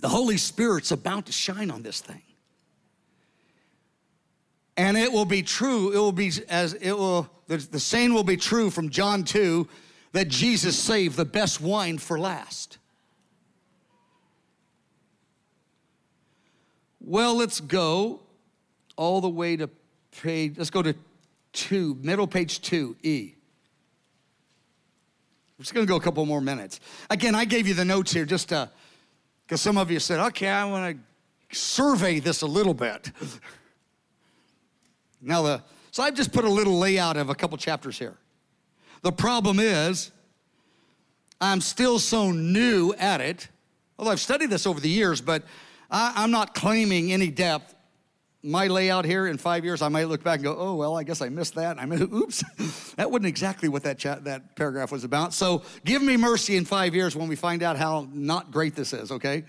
[0.00, 2.22] The Holy Spirit's about to shine on this thing.
[4.76, 8.24] And it will be true, it will be as it will, the, the saying will
[8.24, 9.68] be true from John 2
[10.12, 12.78] that Jesus saved the best wine for last.
[17.00, 18.20] Well, let's go
[18.96, 19.68] all the way to
[20.22, 20.94] page, let's go to
[21.52, 23.34] two, middle page two, E.
[25.58, 26.80] We're just gonna go a couple more minutes.
[27.10, 28.70] Again, I gave you the notes here just to,
[29.44, 30.94] because some of you said, okay, I wanna
[31.50, 33.10] survey this a little bit.
[35.20, 38.16] now, the, so I've just put a little layout of a couple chapters here.
[39.02, 40.10] The problem is,
[41.40, 43.48] I'm still so new at it,
[43.98, 45.42] although I've studied this over the years, but
[45.90, 47.74] I, am not claiming any depth.
[48.44, 51.02] My layout here in five years, I might look back and go, oh, well, I
[51.02, 51.78] guess I missed that.
[51.78, 52.44] I mean, oops,
[52.94, 55.32] that wasn't exactly what that, chat, that paragraph was about.
[55.32, 58.92] So give me mercy in five years when we find out how not great this
[58.92, 59.44] is, okay?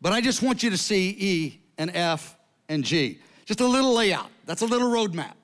[0.00, 2.36] But I just want you to see E and F
[2.68, 3.20] and G.
[3.44, 4.30] Just a little layout.
[4.44, 5.34] That's a little roadmap.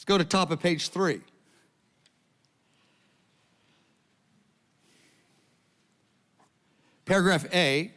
[0.00, 1.20] Let's go to top of page three.
[7.04, 7.92] Paragraph A,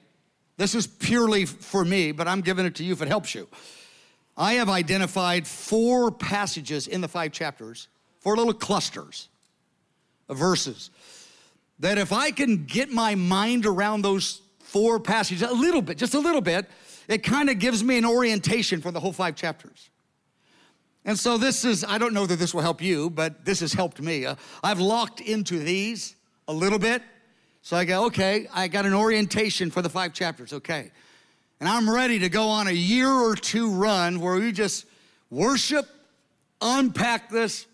[0.58, 3.48] this is purely for me, but I'm giving it to you if it helps you.
[4.36, 7.88] I have identified four passages in the five chapters,
[8.20, 9.30] four little clusters
[10.28, 10.90] of verses,
[11.80, 16.16] that if I can get my mind around those four passages a little bit, just
[16.16, 16.70] a little bit,
[17.08, 19.90] it kind of gives me an orientation for the whole five chapters.
[21.06, 23.74] And so this is, I don't know that this will help you, but this has
[23.74, 24.26] helped me.
[24.26, 26.16] Uh, I've locked into these
[26.48, 27.02] a little bit
[27.66, 30.92] so I go, okay, I got an orientation for the five chapters, okay.
[31.62, 34.86] And I'm ready to go on a year or two run where we just
[35.30, 35.88] worship,
[36.60, 37.66] unpack this,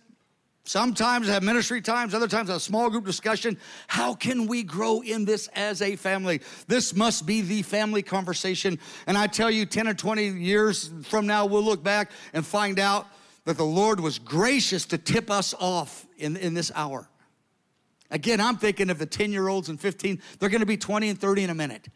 [0.63, 3.57] sometimes have ministry times, other times a small group discussion.
[3.87, 6.41] How can we grow in this as a family?
[6.67, 8.77] This must be the family conversation.
[9.07, 12.77] And I tell you, 10 or 20 years from now, we'll look back and find
[12.77, 13.07] out
[13.49, 17.09] that the Lord was gracious to tip us off in, in this hour.
[18.11, 21.19] Again, I'm thinking of the 10 year olds and 15, they're gonna be 20 and
[21.19, 21.87] 30 in a minute.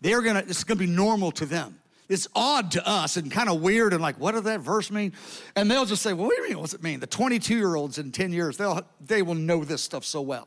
[0.00, 1.80] They're gonna, this is gonna be normal to them.
[2.08, 5.12] It's odd to us and kind of weird and like, what does that verse mean?
[5.56, 6.60] And they'll just say, well, what do you mean?
[6.60, 7.00] What's it mean?
[7.00, 10.46] The 22 year olds in 10 years, they'll, they will know this stuff so well.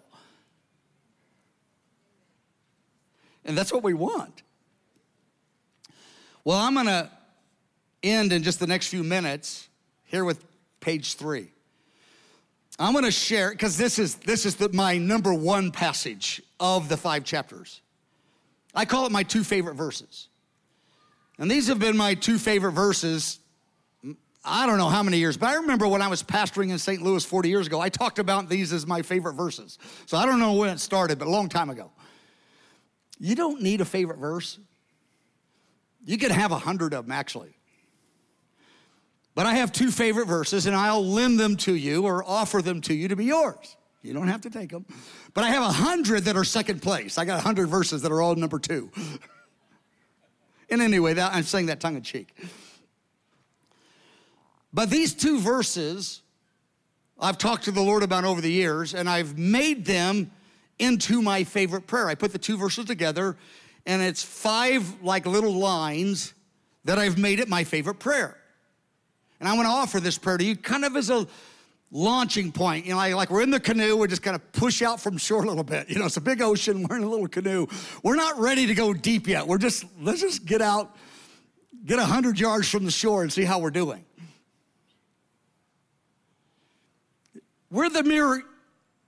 [3.43, 4.41] And that's what we want.
[6.45, 7.11] Well, I'm gonna
[8.01, 9.67] end in just the next few minutes
[10.15, 10.43] here with
[10.79, 11.49] page three.
[12.79, 16.89] I'm going to share because this is this is the, my number one passage of
[16.89, 17.81] the five chapters.
[18.73, 20.27] I call it my two favorite verses.
[21.37, 23.39] And these have been my two favorite verses
[24.47, 27.01] I don't know how many years, but I remember when I was pastoring in St.
[27.01, 29.79] Louis 40 years ago, I talked about these as my favorite verses.
[30.05, 31.89] So I don't know when it started, but a long time ago.
[33.19, 34.59] You don't need a favorite verse.
[36.05, 37.54] You can have a hundred of them actually.
[39.35, 42.79] But I have two favorite verses, and I'll lend them to you or offer them
[42.81, 43.75] to you to be yours.
[44.01, 44.85] You don't have to take them.
[45.33, 47.17] But I have a hundred that are second place.
[47.17, 48.89] I got a hundred verses that are all number two.
[50.69, 52.33] and anyway, that, I'm saying that tongue in cheek.
[54.73, 56.21] But these two verses,
[57.19, 60.31] I've talked to the Lord about over the years, and I've made them
[60.79, 62.07] into my favorite prayer.
[62.07, 63.35] I put the two verses together,
[63.85, 66.33] and it's five like little lines
[66.85, 68.37] that I've made it my favorite prayer.
[69.39, 71.27] And I want to offer this prayer to you kind of as a
[71.91, 72.85] launching point.
[72.85, 75.17] You know, like, like we're in the canoe, we're just kind of push out from
[75.17, 75.89] shore a little bit.
[75.89, 77.67] You know, it's a big ocean, we're in a little canoe.
[78.03, 79.47] We're not ready to go deep yet.
[79.47, 80.95] We're just, let's just get out,
[81.85, 84.05] get 100 yards from the shore and see how we're doing.
[87.71, 88.43] We're the mere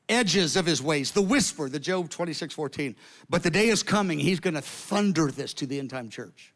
[0.09, 2.95] edges of his ways, the whisper, the Job 26, 14.
[3.29, 6.53] But the day is coming, he's going to thunder this to the end time church.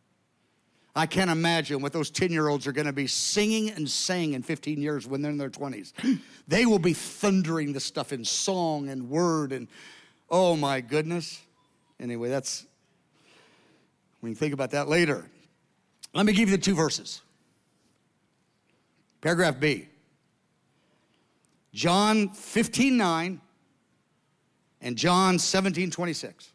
[0.95, 4.33] I can't imagine what those 10 year olds are going to be singing and saying
[4.33, 5.93] in 15 years when they're in their 20s.
[6.47, 9.69] They will be thundering this stuff in song and word, and
[10.29, 11.39] oh my goodness.
[11.97, 12.65] Anyway, that's,
[14.21, 15.25] we can think about that later.
[16.13, 17.21] Let me give you the two verses.
[19.21, 19.87] Paragraph B.
[21.73, 23.41] John 15, 9
[24.81, 26.51] and John 17, 26.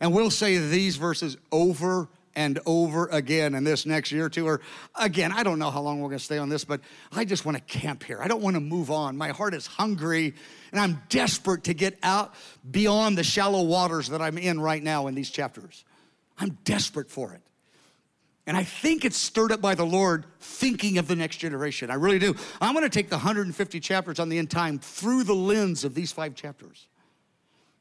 [0.00, 4.30] And we'll say these verses over and over again in this next year.
[4.42, 4.60] Or
[4.94, 6.80] again, I don't know how long we're going to stay on this, but
[7.12, 8.20] I just want to camp here.
[8.22, 9.16] I don't want to move on.
[9.16, 10.34] My heart is hungry
[10.72, 12.34] and I'm desperate to get out
[12.70, 15.84] beyond the shallow waters that I'm in right now in these chapters.
[16.38, 17.42] I'm desperate for it.
[18.46, 21.90] And I think it's stirred up by the Lord thinking of the next generation.
[21.90, 22.34] I really do.
[22.60, 25.94] I'm going to take the 150 chapters on the end time through the lens of
[25.94, 26.88] these five chapters.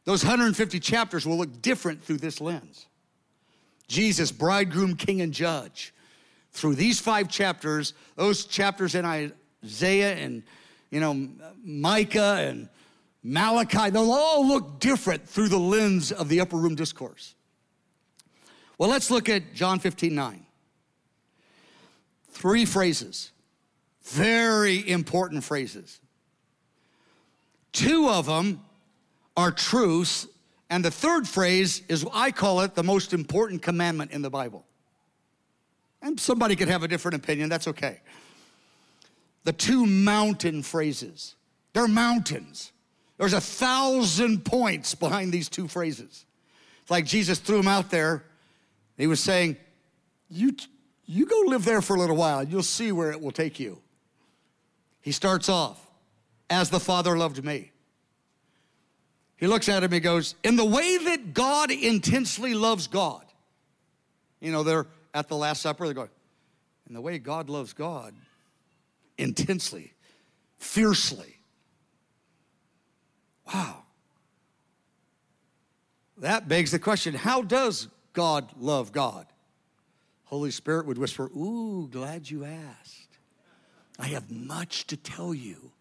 [0.03, 2.87] Those 150 chapters will look different through this lens.
[3.89, 5.93] Jesus, bridegroom, king, and judge.
[6.51, 10.43] Through these five chapters, those chapters in Isaiah and
[10.89, 11.27] you know
[11.63, 12.69] Micah and
[13.23, 17.35] Malachi, they'll all look different through the lens of the upper room discourse.
[18.77, 20.45] Well, let's look at John 15, 9.
[22.29, 23.31] Three phrases,
[24.03, 25.99] very important phrases.
[27.73, 28.61] Two of them
[29.35, 30.27] are truths,
[30.69, 34.65] and the third phrase is, I call it the most important commandment in the Bible.
[36.01, 38.01] And somebody could have a different opinion, that's okay.
[39.43, 41.35] The two mountain phrases,
[41.73, 42.71] they're mountains.
[43.17, 46.25] There's a thousand points behind these two phrases.
[46.81, 48.23] It's like Jesus threw them out there.
[48.97, 49.57] He was saying,
[50.29, 50.55] you,
[51.05, 53.81] you go live there for a little while, you'll see where it will take you.
[55.01, 55.85] He starts off,
[56.49, 57.71] as the Father loved me.
[59.39, 63.23] He looks at him, he goes, In the way that God intensely loves God.
[64.41, 66.09] You know, they're at the Last Supper, they're going,
[66.87, 68.13] In the way God loves God,
[69.17, 69.93] intensely,
[70.57, 71.37] fiercely.
[73.53, 73.83] Wow.
[76.17, 79.25] That begs the question how does God love God?
[80.25, 83.07] Holy Spirit would whisper, Ooh, glad you asked.
[83.97, 85.71] I have much to tell you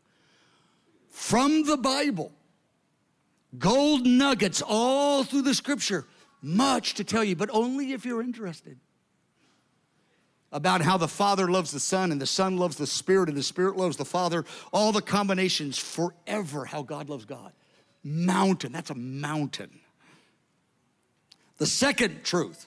[1.10, 2.32] from the Bible.
[3.56, 6.06] Gold nuggets all through the scripture.
[6.42, 8.78] Much to tell you, but only if you're interested.
[10.50, 13.42] About how the Father loves the Son and the Son loves the Spirit and the
[13.42, 14.44] Spirit loves the Father.
[14.72, 17.52] All the combinations forever, how God loves God.
[18.02, 19.80] Mountain, that's a mountain.
[21.58, 22.66] The second truth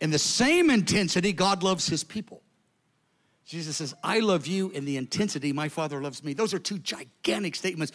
[0.00, 2.42] in the same intensity, God loves his people.
[3.46, 6.32] Jesus says, I love you in the intensity my Father loves me.
[6.32, 7.92] Those are two gigantic statements.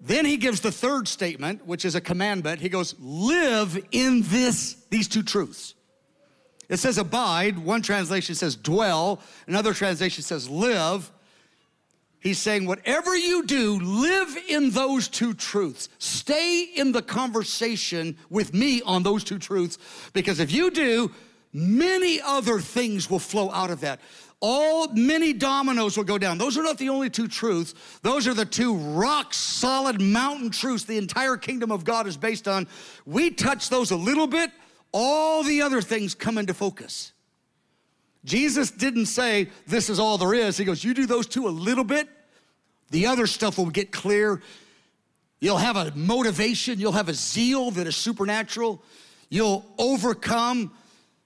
[0.00, 2.60] Then he gives the third statement, which is a commandment.
[2.60, 5.74] He goes, Live in this, these two truths.
[6.70, 11.10] It says abide, one translation says dwell, another translation says live.
[12.20, 15.88] He's saying, whatever you do, live in those two truths.
[15.98, 19.78] Stay in the conversation with me on those two truths,
[20.12, 21.10] because if you do,
[21.52, 24.00] many other things will flow out of that.
[24.40, 26.38] All many dominoes will go down.
[26.38, 27.74] Those are not the only two truths.
[28.02, 32.48] Those are the two rock solid mountain truths the entire kingdom of God is based
[32.48, 32.66] on.
[33.04, 34.50] We touch those a little bit,
[34.92, 37.12] all the other things come into focus.
[38.24, 40.56] Jesus didn't say, This is all there is.
[40.56, 42.08] He goes, You do those two a little bit,
[42.90, 44.40] the other stuff will get clear.
[45.38, 48.82] You'll have a motivation, you'll have a zeal that is supernatural.
[49.30, 50.72] You'll overcome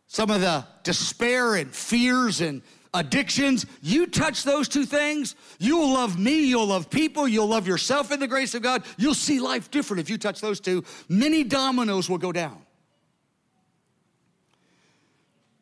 [0.06, 2.62] some of the despair and fears and
[2.94, 3.66] addictions.
[3.82, 8.20] You touch those two things, you'll love me, you'll love people, you'll love yourself in
[8.20, 8.84] the grace of God.
[8.96, 10.84] You'll see life different if you touch those two.
[11.08, 12.58] Many dominoes will go down.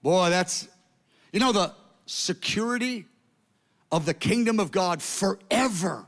[0.03, 0.69] Boy, that's
[1.33, 1.73] you know, the
[2.07, 3.07] security
[3.91, 6.07] of the kingdom of God forever.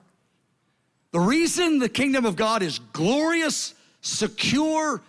[1.12, 5.02] The reason the kingdom of God is glorious, secure,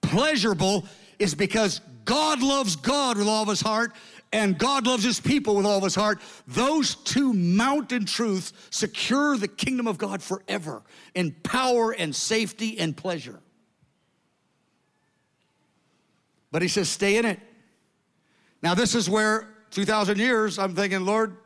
[0.00, 0.86] pleasurable
[1.18, 3.92] is because God loves God with all of his heart
[4.32, 6.20] and God loves his people with all of his heart.
[6.46, 10.82] Those two mountain truths secure the kingdom of God forever
[11.14, 13.40] in power and safety and pleasure.
[16.50, 17.40] But he says, stay in it.
[18.62, 21.36] Now, this is where 2,000 years, I'm thinking, Lord,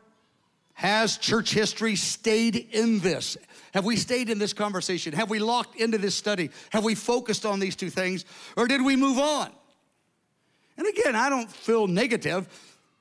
[0.73, 3.35] has church history stayed in this?
[3.73, 5.13] Have we stayed in this conversation?
[5.13, 6.51] Have we locked into this study?
[6.71, 8.25] Have we focused on these two things?
[8.55, 9.51] Or did we move on?
[10.77, 12.47] And again, I don't feel negative.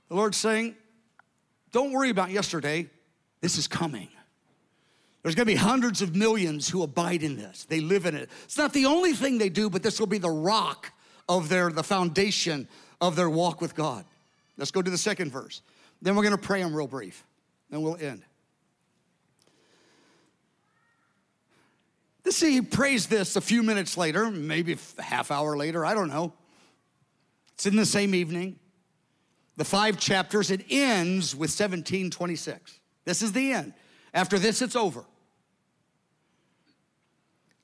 [0.08, 0.76] The Lord's saying,
[1.72, 2.88] don't worry about yesterday.
[3.40, 4.08] This is coming.
[5.22, 7.64] There's going to be hundreds of millions who abide in this.
[7.64, 8.30] They live in it.
[8.44, 10.92] It's not the only thing they do, but this will be the rock
[11.28, 12.68] of their the foundation
[13.00, 14.04] of their walk with God.
[14.56, 15.62] Let's go to the second verse.
[16.00, 17.24] Then we're going to pray them real brief.
[17.70, 18.22] Then we'll end.
[22.24, 25.94] Let's see, he prays this a few minutes later, maybe a half hour later, I
[25.94, 26.32] don't know.
[27.54, 28.58] It's in the same evening.
[29.56, 32.78] The five chapters, it ends with 1726.
[33.04, 33.72] This is the end.
[34.12, 35.04] After this, it's over.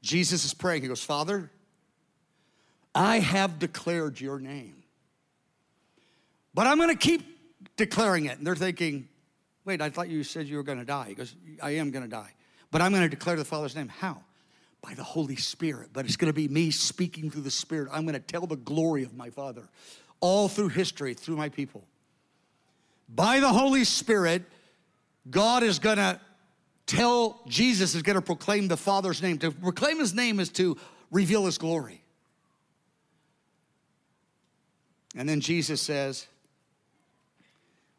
[0.03, 0.83] Jesus is praying.
[0.83, 1.51] He goes, Father,
[2.95, 4.83] I have declared your name.
[6.55, 7.23] But I'm going to keep
[7.77, 8.39] declaring it.
[8.39, 9.09] And they're thinking,
[9.65, 11.07] wait, I thought you said you were going to die.
[11.09, 12.33] He goes, I am going to die.
[12.71, 13.89] But I'm going to declare the Father's name.
[13.89, 14.23] How?
[14.83, 15.91] By the Holy Spirit.
[15.93, 17.89] But it's going to be me speaking through the Spirit.
[17.93, 19.69] I'm going to tell the glory of my Father
[20.23, 21.85] all through history, through my people.
[23.09, 24.45] By the Holy Spirit,
[25.29, 26.19] God is going to
[26.87, 29.37] tell, Jesus is going to proclaim the Father's name.
[29.39, 30.79] To proclaim his name is to
[31.11, 32.03] reveal his glory.
[35.15, 36.27] And then Jesus says,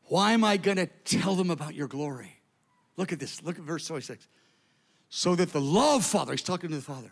[0.05, 2.39] Why am I going to tell them about your glory?
[2.97, 3.43] Look at this.
[3.43, 4.27] Look at verse 26.
[5.09, 7.11] So that the love, Father, he's talking to the Father,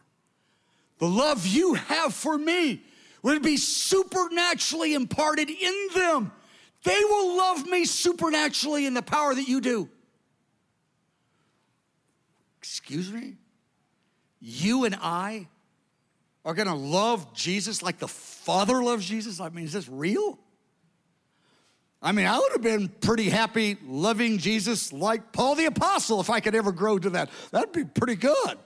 [0.98, 2.82] the love you have for me
[3.24, 6.32] would be supernaturally imparted in them.
[6.84, 9.90] They will love me supernaturally in the power that you do.
[12.60, 13.36] Excuse me?
[14.40, 15.48] You and I
[16.44, 19.40] are gonna love Jesus like the Father loves Jesus?
[19.40, 20.40] I mean, is this real?
[22.02, 26.32] I mean, I would have been pretty happy loving Jesus like Paul the Apostle if
[26.32, 27.30] I could ever grow to that.
[27.52, 28.58] That'd be pretty good.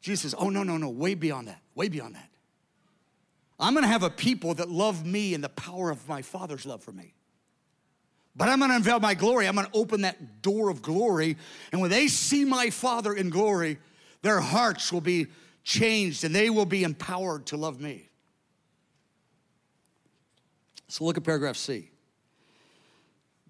[0.00, 2.28] Jesus says, Oh, no, no, no, way beyond that, way beyond that.
[3.58, 6.82] I'm gonna have a people that love me in the power of my Father's love
[6.82, 7.14] for me.
[8.36, 9.46] But I'm gonna unveil my glory.
[9.46, 11.36] I'm gonna open that door of glory.
[11.70, 13.78] And when they see my Father in glory,
[14.22, 15.28] their hearts will be
[15.62, 18.08] changed and they will be empowered to love me.
[20.88, 21.90] So look at paragraph C.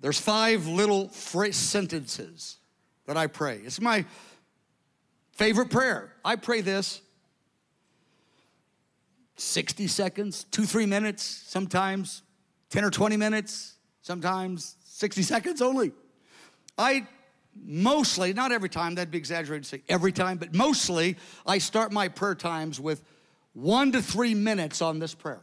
[0.00, 2.58] There's five little sentences
[3.06, 3.60] that I pray.
[3.64, 4.04] It's my
[5.32, 6.12] favorite prayer.
[6.24, 7.00] I pray this
[9.36, 12.22] 60 seconds, two, three minutes, sometimes
[12.70, 15.92] 10 or 20 minutes, sometimes 60 seconds only.
[16.78, 17.06] I
[17.56, 21.16] mostly, not every time, that'd be exaggerated to say every time, but mostly
[21.46, 23.02] I start my prayer times with
[23.52, 25.42] one to three minutes on this prayer.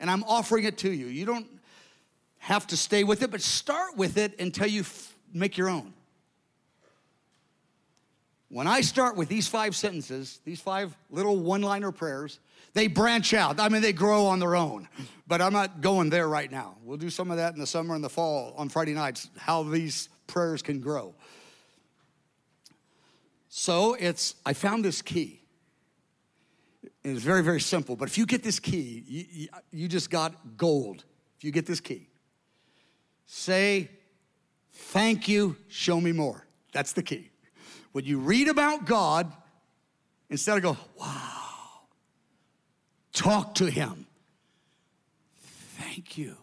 [0.00, 1.06] And I'm offering it to you.
[1.06, 1.46] You don't
[2.38, 5.92] have to stay with it, but start with it until you f- make your own.
[8.50, 12.38] When I start with these five sentences, these five little one liner prayers,
[12.78, 13.58] they branch out.
[13.58, 14.88] I mean, they grow on their own,
[15.26, 16.76] but I'm not going there right now.
[16.84, 19.64] We'll do some of that in the summer and the fall on Friday nights, how
[19.64, 21.14] these prayers can grow.
[23.48, 25.40] So it's, I found this key.
[27.02, 30.56] It's very, very simple, but if you get this key, you, you, you just got
[30.56, 31.04] gold.
[31.36, 32.08] If you get this key,
[33.26, 33.90] say,
[34.72, 36.46] Thank you, show me more.
[36.72, 37.30] That's the key.
[37.90, 39.32] When you read about God,
[40.30, 41.37] instead of go, wow,
[43.18, 44.06] talk to him.
[45.76, 46.36] Thank you.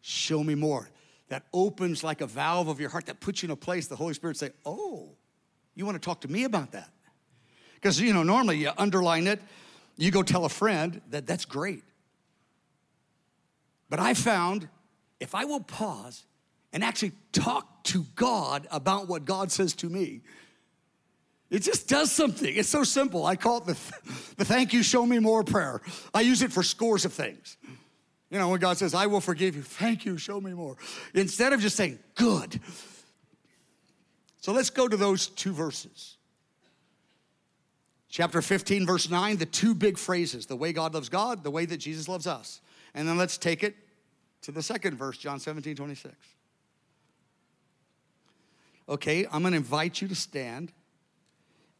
[0.00, 0.88] Show me more.
[1.28, 3.96] That opens like a valve of your heart that puts you in a place the
[3.96, 5.10] Holy Spirit say, oh,
[5.74, 6.90] you want to talk to me about that?
[7.74, 9.40] Because, you know, normally you underline it,
[9.96, 11.84] you go tell a friend that that's great.
[13.88, 14.68] But I found
[15.20, 16.24] if I will pause
[16.72, 20.22] and actually talk to God about what God says to me,
[21.50, 22.54] it just does something.
[22.54, 23.26] It's so simple.
[23.26, 23.74] I call it the,
[24.36, 25.80] the thank you, show me more prayer.
[26.14, 27.56] I use it for scores of things.
[28.30, 30.76] You know, when God says, I will forgive you, thank you, show me more.
[31.14, 32.60] Instead of just saying, good.
[34.40, 36.16] So let's go to those two verses.
[38.08, 41.64] Chapter 15, verse 9, the two big phrases the way God loves God, the way
[41.66, 42.60] that Jesus loves us.
[42.94, 43.74] And then let's take it
[44.42, 46.14] to the second verse, John 17, 26.
[48.88, 50.72] Okay, I'm gonna invite you to stand.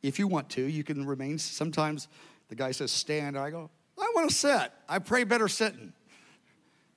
[0.03, 1.39] If you want to, you can remain.
[1.39, 2.09] Sometimes
[2.49, 4.73] the guy says stand, I go, I wanna sit.
[4.89, 5.93] I pray better sitting.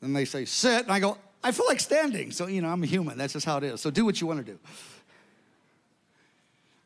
[0.02, 2.32] Then they say sit, and I go, I feel like standing.
[2.32, 3.18] So, you know, I'm a human.
[3.18, 3.82] That's just how it is.
[3.82, 4.58] So do what you wanna do.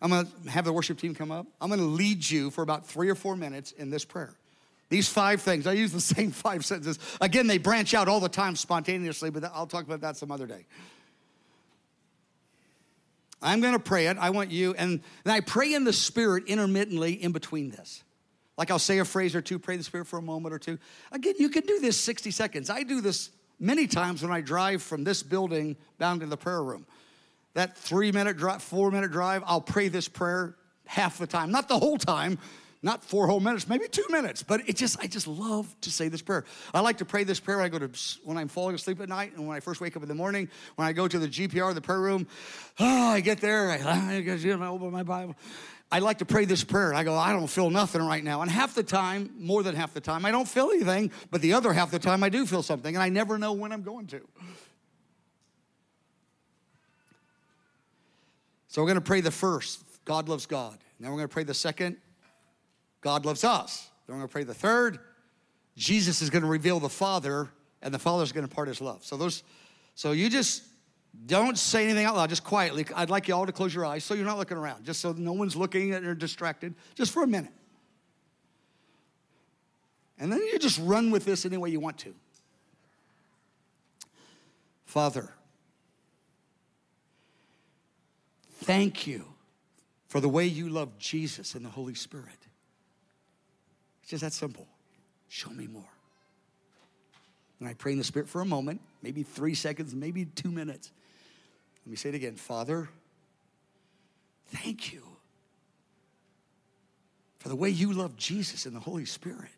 [0.01, 1.47] I'm gonna have the worship team come up.
[1.59, 4.33] I'm gonna lead you for about three or four minutes in this prayer.
[4.89, 6.99] These five things, I use the same five sentences.
[7.21, 10.47] Again, they branch out all the time spontaneously, but I'll talk about that some other
[10.47, 10.65] day.
[13.41, 14.17] I'm gonna pray it.
[14.17, 18.03] I want you, and, and I pray in the Spirit intermittently in between this.
[18.57, 20.79] Like I'll say a phrase or two, pray the Spirit for a moment or two.
[21.11, 22.69] Again, you can do this 60 seconds.
[22.69, 23.29] I do this
[23.59, 26.85] many times when I drive from this building down to the prayer room.
[27.53, 31.51] That three minute drive, four minute drive, I'll pray this prayer half the time.
[31.51, 32.39] Not the whole time,
[32.81, 36.09] not four whole minutes, maybe two minutes, but it just, I just love to say
[36.09, 36.45] this prayer.
[36.73, 37.89] I like to pray this prayer when I go to,
[38.23, 40.49] when I'm falling asleep at night and when I first wake up in the morning,
[40.75, 42.27] when I go to the GPR, the prayer room,
[42.79, 43.77] oh, I get there, I,
[44.21, 45.35] I open my Bible.
[45.89, 46.93] I like to pray this prayer.
[46.93, 48.41] I go, I don't feel nothing right now.
[48.41, 51.53] And half the time, more than half the time, I don't feel anything, but the
[51.53, 54.07] other half the time, I do feel something, and I never know when I'm going
[54.07, 54.21] to.
[58.67, 60.77] So we're going to pray the first, God loves God.
[60.99, 61.97] Then we're going to pray the second,
[63.07, 63.89] God loves us.
[64.05, 64.99] Then we're going to pray the third,
[65.77, 67.49] Jesus is going to reveal the Father,
[67.81, 69.05] and the Father is going to part his love.
[69.05, 69.43] So those,
[69.95, 70.63] so you just
[71.25, 72.85] don't say anything out loud, just quietly.
[72.93, 75.13] I'd like you all to close your eyes so you're not looking around, just so
[75.13, 77.53] no one's looking and you're distracted, just for a minute.
[80.19, 82.13] And then you just run with this any way you want to.
[84.83, 85.33] Father,
[88.55, 89.23] thank you
[90.09, 92.46] for the way you love Jesus and the Holy Spirit.
[94.07, 94.65] It's just that simple.
[95.27, 95.83] Show me more.
[97.59, 100.93] And I pray in the Spirit for a moment, maybe three seconds, maybe two minutes.
[101.85, 102.87] Let me say it again Father,
[104.45, 105.03] thank you
[107.39, 109.49] for the way you love Jesus and the Holy Spirit.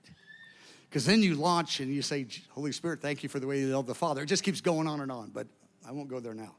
[0.90, 3.68] Because then you launch and you say, Holy Spirit, thank you for the way you
[3.68, 4.24] love the Father.
[4.24, 5.46] It just keeps going on and on, but
[5.88, 6.56] I won't go there now.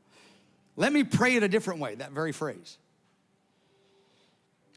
[0.77, 2.79] Let me pray it a different way, that very phrase.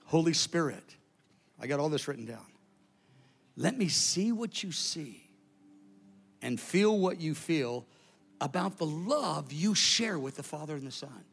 [0.05, 0.95] Holy Spirit,
[1.61, 2.45] I got all this written down.
[3.56, 5.30] Let me see what you see
[6.41, 7.86] and feel what you feel
[8.41, 11.24] about the love you share with the Father and the Son.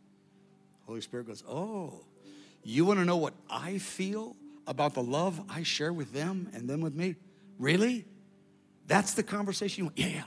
[0.86, 2.04] Holy Spirit goes, Oh,
[2.62, 6.68] you want to know what I feel about the love I share with them and
[6.68, 7.16] them with me?
[7.58, 8.04] Really?
[8.86, 9.98] That's the conversation you want?
[9.98, 10.22] Yeah, yeah.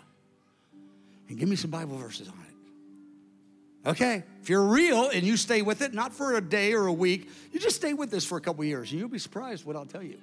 [1.30, 3.90] And give me some Bible verses on it.
[3.90, 6.94] Okay, if you're real and you stay with it, not for a day or a
[6.94, 9.76] week, you just stay with this for a couple years and you'll be surprised what
[9.76, 10.18] I'll tell you.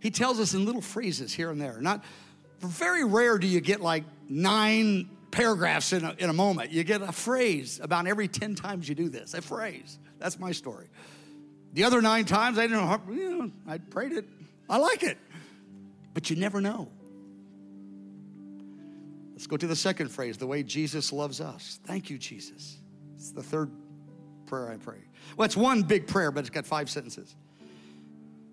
[0.00, 1.80] He tells us in little phrases here and there.
[1.80, 2.04] Not
[2.60, 6.70] very rare do you get like nine paragraphs in a, in a moment.
[6.70, 9.98] You get a phrase about every 10 times you do this, a phrase.
[10.18, 10.88] That's my story.
[11.72, 14.24] The other nine times, I didn't know, you know, I prayed it.
[14.68, 15.18] I like it.
[16.14, 16.88] But you never know.
[19.32, 21.78] Let's go to the second phrase the way Jesus loves us.
[21.84, 22.78] Thank you, Jesus.
[23.14, 23.70] It's the third
[24.46, 24.98] prayer I pray.
[25.36, 27.36] Well, it's one big prayer, but it's got five sentences.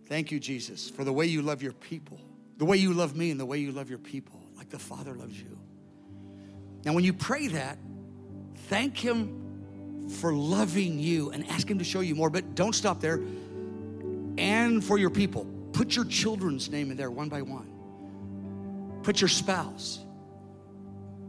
[0.07, 2.19] Thank you, Jesus, for the way you love your people,
[2.57, 5.15] the way you love me, and the way you love your people, like the Father
[5.15, 5.57] loves you.
[6.83, 7.79] Now, when you pray that,
[8.67, 13.01] thank Him for loving you and ask Him to show you more, but don't stop
[13.01, 13.19] there.
[14.37, 17.71] And for your people, put your children's name in there one by one.
[19.01, 19.99] Put your spouse,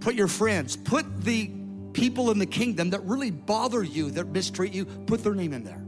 [0.00, 1.50] put your friends, put the
[1.94, 5.64] people in the kingdom that really bother you, that mistreat you, put their name in
[5.64, 5.85] there.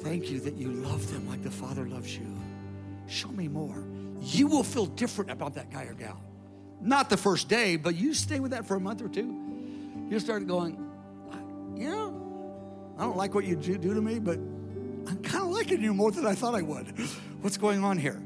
[0.00, 2.26] Thank you that you love them like the Father loves you.
[3.06, 3.84] Show me more.
[4.20, 6.20] You will feel different about that guy or gal.
[6.80, 9.34] Not the first day, but you stay with that for a month or two.
[10.08, 10.76] You start going,
[11.74, 12.10] yeah,
[12.96, 16.10] I don't like what you do to me, but I'm kind of liking you more
[16.10, 16.86] than I thought I would.
[17.40, 18.20] What's going on here?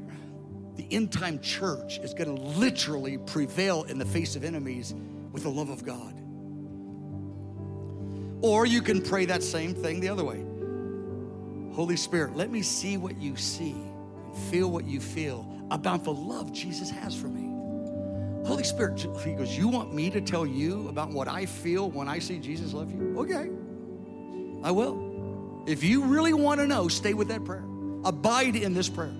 [0.75, 4.93] The end time church is going to literally prevail in the face of enemies
[5.31, 6.19] with the love of God.
[8.41, 10.43] Or you can pray that same thing the other way.
[11.73, 16.13] Holy Spirit, let me see what you see and feel what you feel about the
[16.13, 17.49] love Jesus has for me.
[18.47, 22.07] Holy Spirit, he goes, You want me to tell you about what I feel when
[22.07, 23.15] I see Jesus love you?
[23.19, 23.49] Okay,
[24.63, 25.63] I will.
[25.65, 27.63] If you really want to know, stay with that prayer.
[28.03, 29.13] Abide in this prayer.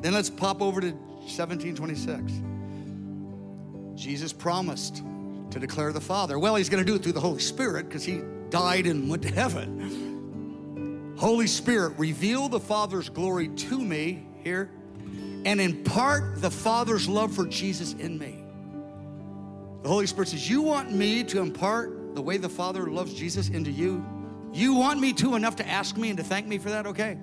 [0.00, 2.32] Then let's pop over to 1726.
[3.94, 5.02] Jesus promised
[5.50, 6.38] to declare the Father.
[6.38, 8.20] Well, he's going to do it through the Holy Spirit because he
[8.50, 10.03] died and went to heaven.
[11.16, 14.70] Holy Spirit, reveal the Father's glory to me here
[15.44, 18.44] and impart the Father's love for Jesus in me.
[19.82, 23.48] The Holy Spirit says, You want me to impart the way the Father loves Jesus
[23.48, 24.04] into you?
[24.52, 26.86] You want me to enough to ask me and to thank me for that?
[26.86, 27.18] Okay.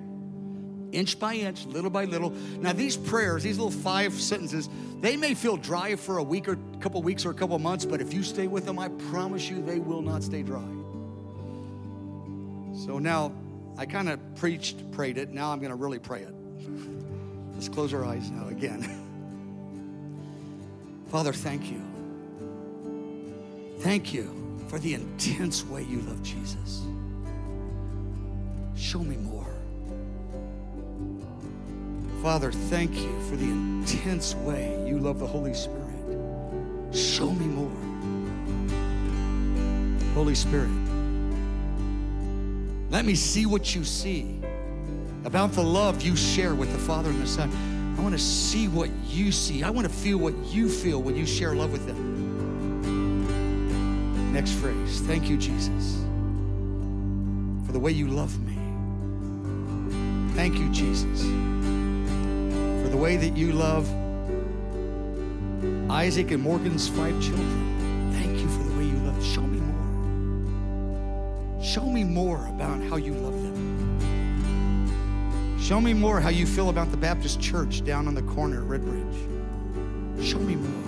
[0.92, 2.30] Inch by inch, little by little.
[2.60, 4.68] Now, these prayers, these little five sentences,
[5.00, 7.86] they may feel dry for a week or a couple weeks or a couple months,
[7.86, 10.60] but if you stay with them, I promise you they will not stay dry.
[12.84, 13.32] So now,
[13.82, 15.30] I kind of preached, prayed it.
[15.30, 16.32] Now I'm going to really pray it.
[17.52, 18.80] Let's close our eyes now again.
[21.10, 21.82] Father, thank you.
[23.80, 26.82] Thank you for the intense way you love Jesus.
[28.76, 29.48] Show me more.
[32.22, 36.94] Father, thank you for the intense way you love the Holy Spirit.
[36.94, 37.82] Show me more.
[40.14, 40.70] Holy Spirit,
[42.92, 44.38] let me see what you see
[45.24, 47.50] about the love you share with the Father and the Son.
[47.96, 49.62] I want to see what you see.
[49.62, 52.12] I want to feel what you feel when you share love with them.
[54.30, 55.00] Next phrase.
[55.00, 56.04] Thank you, Jesus,
[57.64, 58.58] for the way you love me.
[60.34, 63.90] Thank you, Jesus, for the way that you love
[65.90, 67.71] Isaac and Morgan's five children.
[71.72, 73.98] Show me more about how you love them.
[75.58, 78.64] Show me more how you feel about the Baptist church down on the corner at
[78.68, 80.22] Red Bridge.
[80.22, 80.82] Show me more.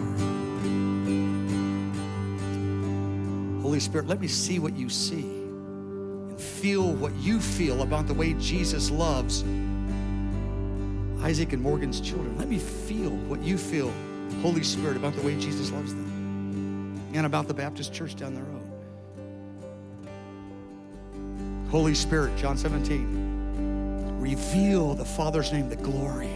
[3.63, 8.13] Holy Spirit, let me see what you see and feel what you feel about the
[8.13, 9.43] way Jesus loves
[11.23, 12.37] Isaac and Morgan's children.
[12.37, 13.91] Let me feel what you feel,
[14.43, 18.43] Holy Spirit, about the way Jesus loves them and about the Baptist church down the
[18.43, 18.64] road.
[21.71, 26.31] Holy Spirit, John 17, reveal the Father's name, the glory.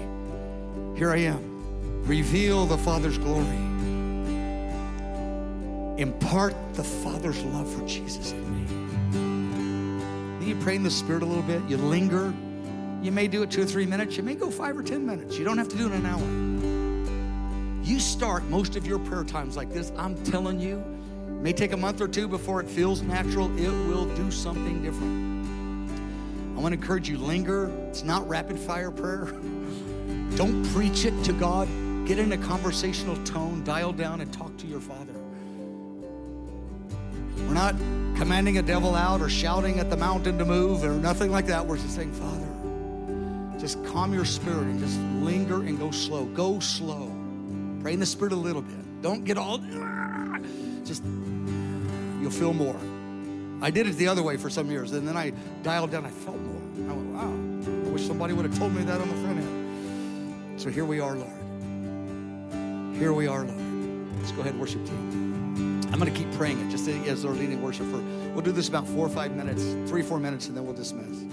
[0.97, 2.05] Here I am.
[2.05, 3.59] Reveal the Father's glory.
[5.99, 8.65] Impart the Father's love for Jesus in me.
[10.39, 11.63] Then you pray in the Spirit a little bit.
[11.69, 12.33] You linger.
[13.03, 14.17] You may do it two or three minutes.
[14.17, 15.39] You may go five or 10 minutes.
[15.39, 17.85] You don't have to do it in an hour.
[17.85, 19.93] You start most of your prayer times like this.
[19.97, 20.85] I'm telling you,
[21.39, 23.47] it may take a month or two before it feels natural.
[23.57, 25.49] It will do something different.
[26.59, 27.71] I want to encourage you, linger.
[27.89, 29.27] It's not rapid fire prayer.
[30.37, 31.69] Don't preach it to God.
[32.09, 35.13] Get in a conversational tone, dial down, and talk to your Father.
[37.47, 37.77] We're not
[38.17, 41.65] commanding a devil out or shouting at the mountain to move or nothing like that.
[41.65, 46.25] We're just saying, Father, just calm your spirit and just linger and go slow.
[46.25, 47.15] Go slow.
[47.81, 49.03] Pray in the spirit a little bit.
[49.03, 49.61] Don't get all,
[50.85, 51.03] just,
[52.21, 52.77] you'll feel more.
[53.61, 56.07] I did it the other way for some years, and then I dialed down.
[56.07, 56.91] I felt more.
[56.91, 57.87] I went, wow.
[57.87, 60.61] I wish somebody would have told me that on the front end.
[60.61, 62.97] So here we are, Lord.
[62.97, 64.17] Here we are, Lord.
[64.19, 65.81] Let's go ahead and worship team.
[65.93, 67.99] I'm going to keep praying it just as they're leading worship for.
[68.33, 71.25] We'll do this about four or five minutes, three, four minutes, and then we'll dismiss.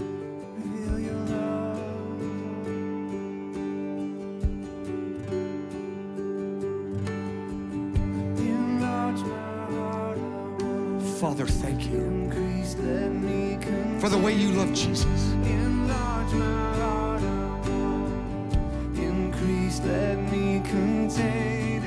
[14.55, 15.31] Love Jesus.
[15.43, 21.81] Enlarge my heart, I increase, let me contain.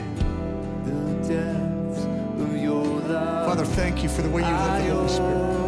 [0.85, 2.05] The depths
[2.43, 3.47] of your love.
[3.49, 5.68] Father, thank you for the way you love the Holy Spirit.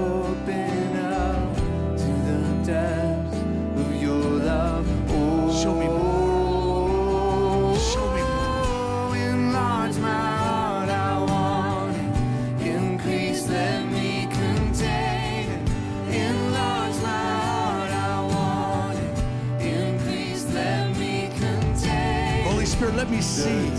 [23.20, 23.70] See.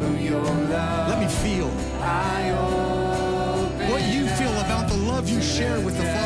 [0.00, 1.08] of your love.
[1.08, 1.70] Let me feel
[2.00, 2.52] I
[3.90, 6.17] what you feel about the love you share with the Father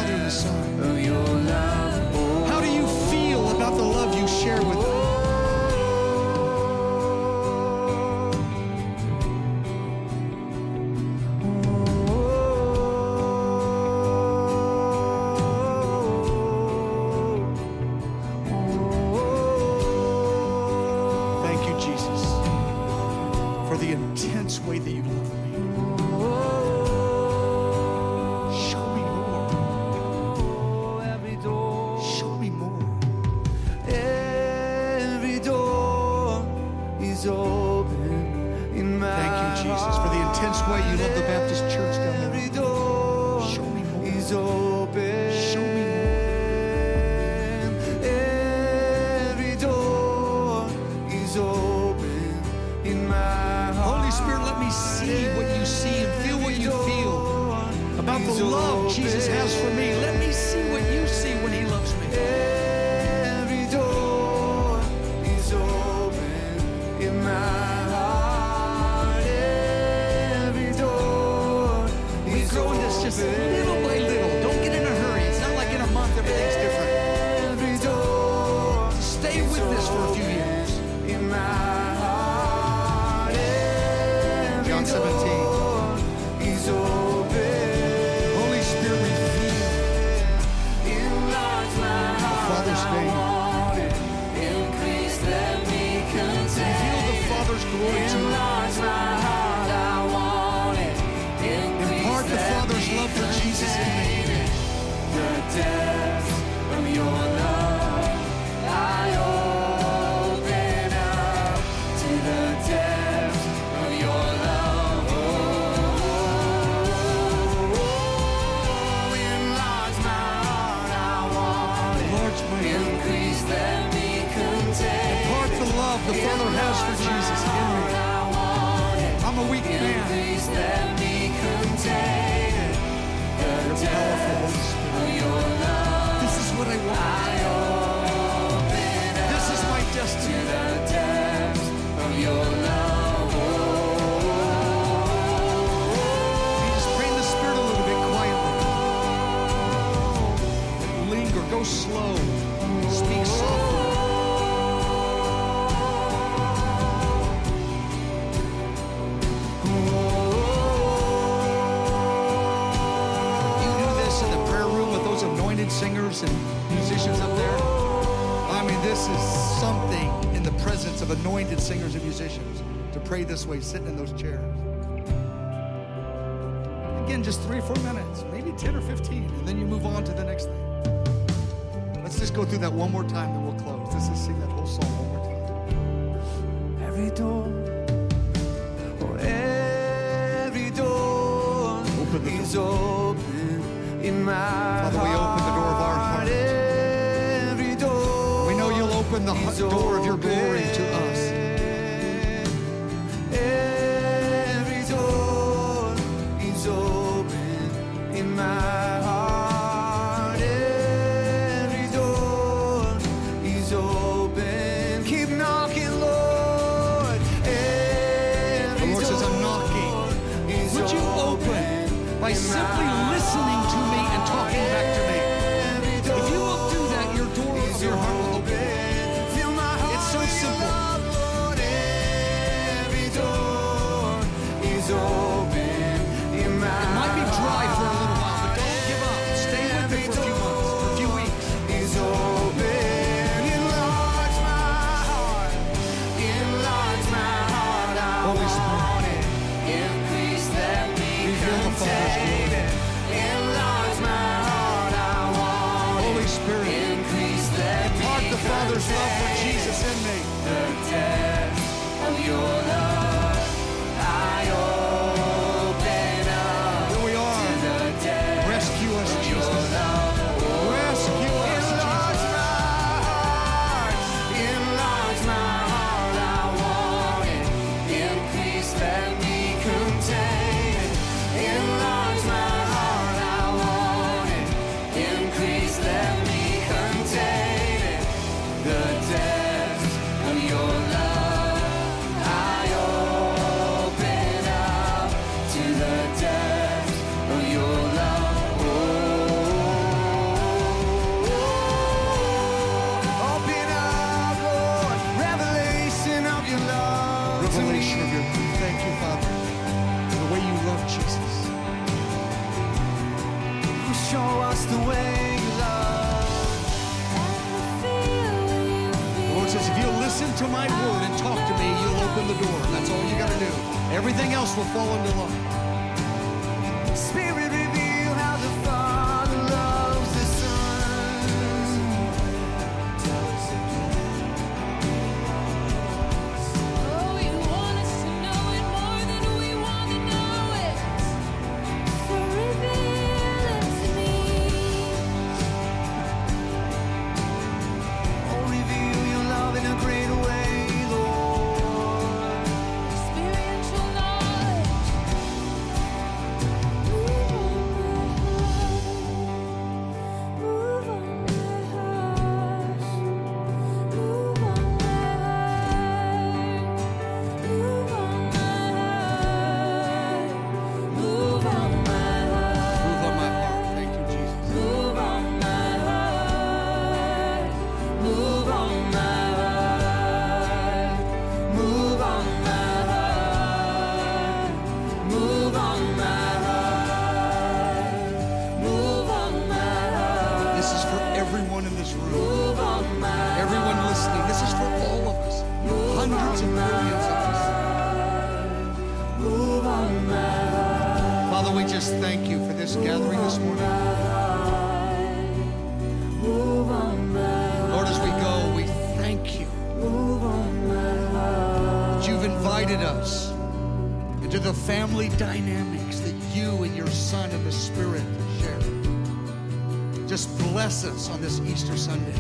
[420.85, 422.13] Us on this Easter Sunday.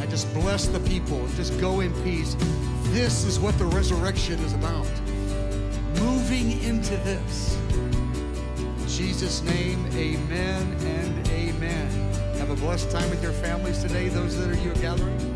[0.00, 1.24] I just bless the people.
[1.36, 2.36] Just go in peace.
[2.86, 4.90] This is what the resurrection is about.
[6.00, 7.56] Moving into this.
[7.70, 11.88] In Jesus' name, amen and amen.
[12.38, 15.27] Have a blessed time with your families today, those that are here gathering.